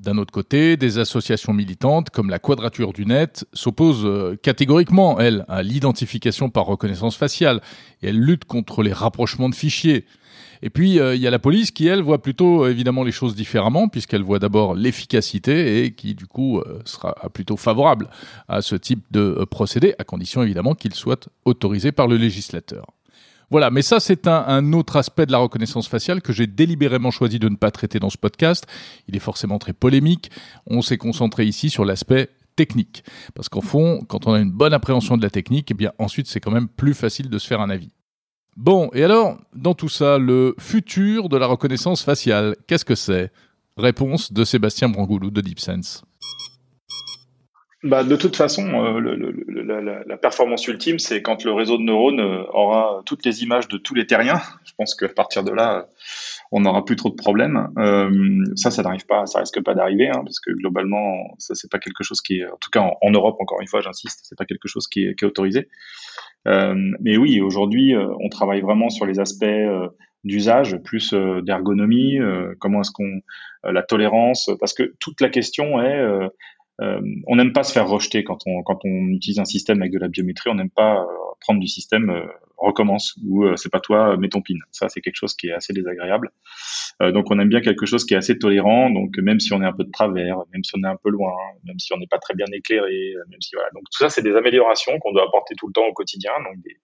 D'un 0.00 0.16
autre 0.16 0.32
côté, 0.32 0.78
des 0.78 0.98
associations 0.98 1.52
militantes 1.52 2.08
comme 2.08 2.30
la 2.30 2.38
Quadrature 2.38 2.94
du 2.94 3.04
Net 3.04 3.44
s'opposent 3.52 4.06
euh, 4.06 4.34
catégoriquement, 4.42 5.20
elles, 5.20 5.44
à 5.46 5.62
l'identification 5.62 6.48
par 6.48 6.64
reconnaissance 6.64 7.16
faciale 7.16 7.60
et 8.02 8.08
elles 8.08 8.18
luttent 8.18 8.46
contre 8.46 8.82
les 8.82 8.94
rapprochements 8.94 9.50
de 9.50 9.54
fichiers. 9.54 10.06
Et 10.62 10.70
puis, 10.70 10.98
euh, 10.98 11.14
il 11.14 11.22
y 11.22 11.26
a 11.26 11.30
la 11.30 11.38
police 11.38 11.70
qui, 11.70 11.86
elle, 11.86 12.02
voit 12.02 12.20
plutôt 12.20 12.64
euh, 12.64 12.70
évidemment 12.70 13.02
les 13.02 13.12
choses 13.12 13.34
différemment, 13.34 13.88
puisqu'elle 13.88 14.22
voit 14.22 14.38
d'abord 14.38 14.74
l'efficacité 14.74 15.84
et 15.84 15.92
qui, 15.92 16.14
du 16.14 16.26
coup, 16.26 16.58
euh, 16.58 16.80
sera 16.84 17.14
plutôt 17.32 17.56
favorable 17.56 18.10
à 18.48 18.60
ce 18.62 18.76
type 18.76 19.04
de 19.10 19.44
procédé, 19.50 19.94
à 19.98 20.04
condition 20.04 20.42
évidemment 20.42 20.74
qu'il 20.74 20.94
soit 20.94 21.28
autorisé 21.44 21.92
par 21.92 22.08
le 22.08 22.16
législateur. 22.16 22.86
Voilà, 23.50 23.70
mais 23.70 23.82
ça 23.82 23.98
c'est 23.98 24.28
un, 24.28 24.72
autre 24.74 24.96
aspect 24.96 25.26
de 25.26 25.32
la 25.32 25.38
reconnaissance 25.38 25.88
faciale 25.88 26.22
que 26.22 26.32
j'ai 26.32 26.46
délibérément 26.46 27.10
choisi 27.10 27.40
de 27.40 27.48
ne 27.48 27.56
pas 27.56 27.72
traiter 27.72 27.98
dans 27.98 28.10
ce 28.10 28.16
podcast. 28.16 28.64
Il 29.08 29.16
est 29.16 29.20
forcément 29.20 29.58
très 29.58 29.72
polémique. 29.72 30.30
On 30.66 30.82
s'est 30.82 30.98
concentré 30.98 31.46
ici 31.46 31.68
sur 31.68 31.84
l'aspect 31.84 32.28
technique. 32.54 33.02
Parce 33.34 33.48
qu'en 33.48 33.60
fond, 33.60 34.04
quand 34.06 34.28
on 34.28 34.34
a 34.34 34.38
une 34.38 34.52
bonne 34.52 34.72
appréhension 34.72 35.16
de 35.16 35.22
la 35.22 35.30
technique, 35.30 35.72
eh 35.72 35.74
bien 35.74 35.90
ensuite 35.98 36.28
c'est 36.28 36.38
quand 36.38 36.52
même 36.52 36.68
plus 36.68 36.94
facile 36.94 37.28
de 37.28 37.38
se 37.38 37.48
faire 37.48 37.60
un 37.60 37.70
avis. 37.70 37.90
Bon, 38.56 38.90
et 38.92 39.04
alors, 39.04 39.38
dans 39.54 39.74
tout 39.74 39.88
ça, 39.88 40.18
le 40.18 40.54
futur 40.58 41.28
de 41.28 41.36
la 41.36 41.46
reconnaissance 41.46 42.02
faciale, 42.02 42.56
qu'est-ce 42.66 42.84
que 42.84 42.94
c'est? 42.94 43.32
Réponse 43.76 44.32
de 44.32 44.44
Sébastien 44.44 44.88
Brangoulou 44.88 45.30
de 45.30 45.40
DeepSense. 45.40 46.02
Bah, 47.82 48.04
de 48.04 48.14
toute 48.14 48.36
façon, 48.36 48.66
euh, 48.84 49.00
le, 49.00 49.62
la, 49.62 50.04
la, 50.04 50.16
performance 50.18 50.68
ultime, 50.68 50.98
c'est 50.98 51.22
quand 51.22 51.44
le 51.44 51.52
réseau 51.52 51.78
de 51.78 51.82
neurones 51.82 52.20
euh, 52.20 52.44
aura 52.52 53.02
toutes 53.06 53.24
les 53.24 53.42
images 53.42 53.68
de 53.68 53.78
tous 53.78 53.94
les 53.94 54.06
terriens. 54.06 54.40
Je 54.66 54.72
pense 54.76 54.94
qu'à 54.94 55.08
partir 55.08 55.44
de 55.44 55.50
là, 55.50 55.86
on 56.52 56.60
n'aura 56.60 56.84
plus 56.84 56.96
trop 56.96 57.08
de 57.08 57.14
problèmes. 57.14 57.68
Euh, 57.78 58.44
ça, 58.54 58.70
ça 58.70 58.82
n'arrive 58.82 59.06
pas, 59.06 59.24
ça 59.24 59.40
risque 59.40 59.62
pas 59.62 59.74
d'arriver, 59.74 60.08
hein, 60.08 60.20
parce 60.24 60.40
que 60.40 60.50
globalement, 60.52 61.34
ça 61.38 61.54
c'est 61.54 61.70
pas 61.70 61.78
quelque 61.78 62.04
chose 62.04 62.20
qui 62.20 62.40
est, 62.40 62.46
en 62.46 62.56
tout 62.60 62.68
cas 62.70 62.86
en, 63.00 63.10
Europe, 63.10 63.36
encore 63.40 63.62
une 63.62 63.68
fois, 63.68 63.80
j'insiste, 63.80 64.20
c'est 64.24 64.36
pas 64.36 64.44
quelque 64.44 64.68
chose 64.68 64.86
qui 64.86 65.06
est, 65.06 65.14
qui 65.14 65.24
est 65.24 65.28
autorisé. 65.28 65.68
Euh, 66.48 66.74
mais 67.00 67.16
oui, 67.16 67.40
aujourd'hui, 67.40 67.94
euh, 67.94 68.08
on 68.20 68.28
travaille 68.28 68.60
vraiment 68.60 68.90
sur 68.90 69.06
les 69.06 69.20
aspects 69.20 69.46
d'usage, 70.24 70.76
plus 70.84 71.14
d'ergonomie, 71.14 72.18
comment 72.58 72.82
est-ce 72.82 72.90
qu'on 72.90 73.22
la 73.64 73.82
tolérance, 73.82 74.50
parce 74.60 74.74
que 74.74 74.94
toute 74.98 75.22
la 75.22 75.30
question 75.30 75.80
est 75.80 76.30
euh, 76.80 77.00
on 77.26 77.36
n'aime 77.36 77.52
pas 77.52 77.62
se 77.62 77.72
faire 77.72 77.88
rejeter 77.88 78.24
quand 78.24 78.46
on 78.46 79.08
utilise 79.08 79.38
un 79.38 79.44
système 79.44 79.80
avec 79.82 79.92
de 79.92 79.98
la 79.98 80.08
biométrie. 80.08 80.50
On 80.50 80.54
n'aime 80.54 80.70
pas 80.70 81.02
euh, 81.02 81.06
prendre 81.40 81.60
du 81.60 81.66
système 81.66 82.10
euh, 82.10 82.26
recommence 82.56 83.16
ou 83.24 83.46
c'est 83.56 83.70
pas 83.70 83.80
toi, 83.80 84.16
mets 84.16 84.28
ton 84.28 84.42
pin. 84.42 84.54
Ça 84.70 84.88
c'est 84.88 85.00
quelque 85.00 85.16
chose 85.16 85.34
qui 85.34 85.48
est 85.48 85.52
assez 85.52 85.72
désagréable. 85.72 86.30
donc 87.00 87.30
on 87.30 87.38
aime 87.38 87.48
bien 87.48 87.62
quelque 87.62 87.86
chose 87.86 88.04
qui 88.04 88.12
est 88.12 88.18
assez 88.18 88.38
tolérant. 88.38 88.90
Donc 88.90 89.16
même 89.18 89.40
si 89.40 89.54
on 89.54 89.62
est 89.62 89.66
un 89.66 89.72
peu 89.72 89.84
de 89.84 89.90
travers, 89.90 90.36
même 90.52 90.62
si 90.62 90.72
on 90.76 90.86
est 90.86 90.90
un 90.90 90.98
peu 91.02 91.08
loin, 91.08 91.32
même 91.64 91.78
si 91.78 91.94
on 91.94 91.96
n'est 91.96 92.06
pas 92.06 92.18
très 92.18 92.34
bien 92.34 92.46
éclairé, 92.52 93.14
même 93.30 93.40
si 93.40 93.54
voilà. 93.54 93.70
Donc 93.74 93.84
tout 93.84 93.98
ça 93.98 94.10
c'est 94.10 94.22
des 94.22 94.36
améliorations 94.36 94.98
qu'on 94.98 95.12
doit 95.12 95.24
apporter 95.24 95.54
tout 95.56 95.68
le 95.68 95.72
temps 95.72 95.86
au 95.86 95.94
quotidien. 95.94 96.32
Donc 96.44 96.62
des, 96.62 96.76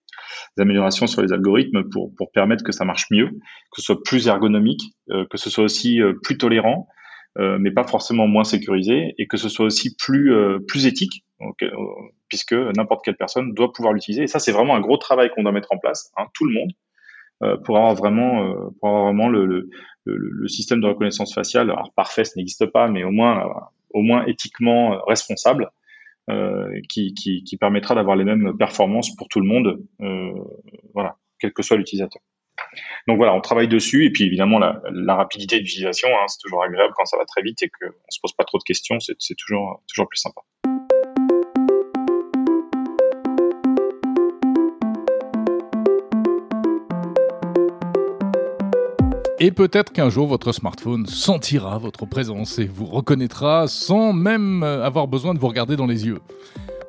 améliorations 0.61 1.05
sur 1.05 1.21
les 1.21 1.31
algorithmes 1.31 1.87
pour 1.89 2.11
pour 2.15 2.31
permettre 2.31 2.63
que 2.63 2.71
ça 2.71 2.83
marche 2.83 3.05
mieux, 3.11 3.29
que 3.29 3.75
ce 3.77 3.83
soit 3.83 4.01
plus 4.03 4.27
ergonomique, 4.27 4.81
que 5.07 5.37
ce 5.37 5.51
soit 5.51 5.63
aussi 5.63 6.01
plus 6.23 6.39
tolérant 6.39 6.87
mais 7.35 7.71
pas 7.71 7.83
forcément 7.85 8.27
moins 8.27 8.43
sécurisé, 8.43 9.13
et 9.17 9.27
que 9.27 9.37
ce 9.37 9.49
soit 9.49 9.65
aussi 9.65 9.95
plus 9.95 10.33
euh, 10.33 10.59
plus 10.67 10.87
éthique, 10.87 11.23
euh, 11.41 11.69
puisque 12.29 12.53
n'importe 12.53 13.05
quelle 13.05 13.17
personne 13.17 13.53
doit 13.53 13.71
pouvoir 13.71 13.93
l'utiliser. 13.93 14.23
Et 14.23 14.27
ça, 14.27 14.39
c'est 14.39 14.51
vraiment 14.51 14.75
un 14.75 14.81
gros 14.81 14.97
travail 14.97 15.29
qu'on 15.29 15.43
doit 15.43 15.51
mettre 15.51 15.71
en 15.71 15.77
place, 15.77 16.11
hein, 16.17 16.25
tout 16.33 16.45
le 16.45 16.53
monde, 16.53 16.71
pour 17.63 17.77
avoir 17.77 17.93
vraiment 17.93 18.55
pour 18.79 18.89
avoir 18.89 19.03
vraiment 19.05 19.29
le, 19.29 19.69
le, 20.05 20.47
système 20.47 20.81
de 20.81 20.87
reconnaissance 20.87 21.33
faciale. 21.33 21.69
Alors 21.69 21.93
parfait, 21.93 22.23
ça 22.23 22.33
n'existe 22.37 22.65
pas, 22.65 22.87
mais 22.87 23.03
au 23.03 23.11
moins 23.11 23.43
au 23.91 24.01
moins 24.01 24.25
éthiquement 24.25 24.99
responsable. 25.05 25.69
Euh, 26.29 26.81
qui, 26.89 27.13
qui, 27.13 27.57
permettra 27.57 27.95
d'avoir 27.95 28.17
les 28.17 28.25
mêmes 28.25 28.57
performances 28.57 29.15
pour 29.15 29.29
tout 29.29 29.39
le 29.39 29.47
monde, 29.47 29.81
euh, 30.01 30.33
voilà, 30.93 31.15
quel 31.39 31.53
que 31.53 31.63
soit 31.63 31.77
l'utilisateur. 31.77 32.21
Donc 33.07 33.17
voilà, 33.17 33.33
on 33.33 33.41
travaille 33.41 33.67
dessus 33.67 34.05
et 34.05 34.11
puis 34.11 34.25
évidemment 34.25 34.59
la, 34.59 35.15
rapidité 35.15 35.59
d'utilisation, 35.59 36.09
hein, 36.09 36.25
c'est 36.27 36.39
toujours 36.41 36.63
agréable 36.63 36.93
quand 36.95 37.05
ça 37.05 37.17
va 37.17 37.25
très 37.25 37.41
vite 37.41 37.61
et 37.63 37.69
qu'on 37.69 37.87
se 38.09 38.19
pose 38.21 38.33
pas 38.33 38.43
trop 38.43 38.57
de 38.57 38.63
questions, 38.63 38.99
c'est 38.99 39.35
toujours 39.35 39.81
toujours 39.87 40.07
plus 40.07 40.19
sympa. 40.19 40.41
Et 49.39 49.51
peut-être 49.51 49.93
qu'un 49.93 50.09
jour 50.09 50.25
votre 50.27 50.51
smartphone 50.51 51.05
sentira 51.05 51.77
votre 51.77 52.07
présence 52.07 52.57
et 52.57 52.65
vous 52.65 52.85
reconnaîtra 52.85 53.67
sans 53.67 54.11
même 54.11 54.63
avoir 54.63 55.07
besoin 55.07 55.35
de 55.35 55.39
vous 55.39 55.47
regarder 55.47 55.75
dans 55.75 55.85
les 55.85 56.07
yeux. 56.07 56.19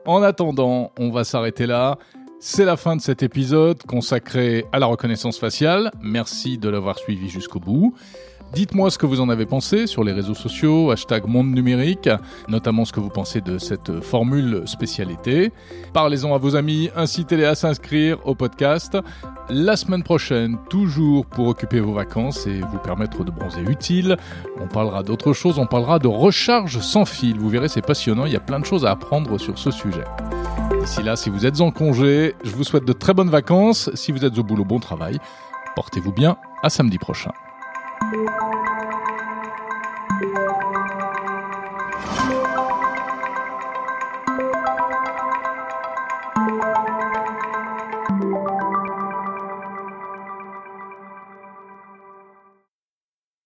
En 0.07 0.23
attendant, 0.23 0.91
on 0.99 1.11
va 1.11 1.25
s'arrêter 1.25 1.67
là. 1.67 1.99
C'est 2.41 2.65
la 2.65 2.77
fin 2.77 2.95
de 2.95 3.01
cet 3.01 3.25
épisode 3.25 3.83
consacré 3.83 4.65
à 4.73 4.79
la 4.79 4.87
reconnaissance 4.87 5.41
faciale. 5.41 5.91
Merci 6.01 6.57
de 6.57 6.69
l'avoir 6.69 6.97
suivi 6.97 7.29
jusqu'au 7.29 7.59
bout. 7.59 7.95
Dites-moi 8.53 8.91
ce 8.91 8.99
que 8.99 9.07
vous 9.07 9.21
en 9.21 9.29
avez 9.29 9.47
pensé 9.47 9.87
sur 9.87 10.05
les 10.05 10.13
réseaux 10.13 10.35
sociaux, 10.35 10.91
hashtag 10.91 11.27
monde 11.27 11.53
numérique, 11.55 12.09
notamment 12.49 12.85
ce 12.85 12.93
que 12.93 13.01
vous 13.01 13.11
pensez 13.11 13.41
de 13.41 13.59
cette 13.59 14.01
formule 14.01 14.63
spécialité. 14.67 15.53
Parlez-en 15.93 16.35
à 16.35 16.39
vos 16.39 16.57
amis, 16.57 16.91
incitez-les 16.97 17.45
à 17.45 17.55
s'inscrire 17.55 18.19
au 18.27 18.35
podcast. 18.35 18.97
La 19.51 19.77
semaine 19.77 20.03
prochaine, 20.03 20.57
toujours 20.71 21.27
pour 21.27 21.49
occuper 21.49 21.81
vos 21.81 21.93
vacances 21.93 22.47
et 22.47 22.61
vous 22.61 22.79
permettre 22.79 23.23
de 23.23 23.31
bronzer 23.31 23.63
utile, 23.69 24.17
on 24.61 24.67
parlera 24.67 25.03
d'autre 25.03 25.33
chose, 25.33 25.59
on 25.59 25.67
parlera 25.67 25.99
de 25.99 26.09
recharge 26.09 26.81
sans 26.81 27.05
fil. 27.05 27.39
Vous 27.39 27.49
verrez, 27.49 27.69
c'est 27.69 27.83
passionnant, 27.83 28.27
il 28.27 28.33
y 28.33 28.37
a 28.37 28.41
plein 28.41 28.61
de 28.61 28.65
choses 28.65 28.85
à 28.85 28.91
apprendre 28.91 29.39
sur 29.39 29.59
ce 29.59 29.71
sujet. 29.71 30.05
D'ici 30.81 31.03
là, 31.03 31.17
si 31.17 31.29
vous 31.29 31.45
êtes 31.45 31.61
en 31.61 31.71
congé, 31.71 32.35
je 32.45 32.51
vous 32.51 32.65
souhaite 32.65 32.85
de 32.85 32.93
très 32.93 33.15
bonnes 33.15 33.31
vacances. 33.31 33.91
Si 33.95 34.13
vous 34.13 34.25
êtes 34.25 34.39
au 34.39 34.43
boulot, 34.43 34.65
bon 34.65 34.81
travail. 34.81 35.19
Portez-vous 35.75 36.13
bien. 36.13 36.37
À 36.63 36.71
samedi 36.71 36.99
prochain. 36.99 37.31
Thank 38.11 38.31
you. 38.31 38.48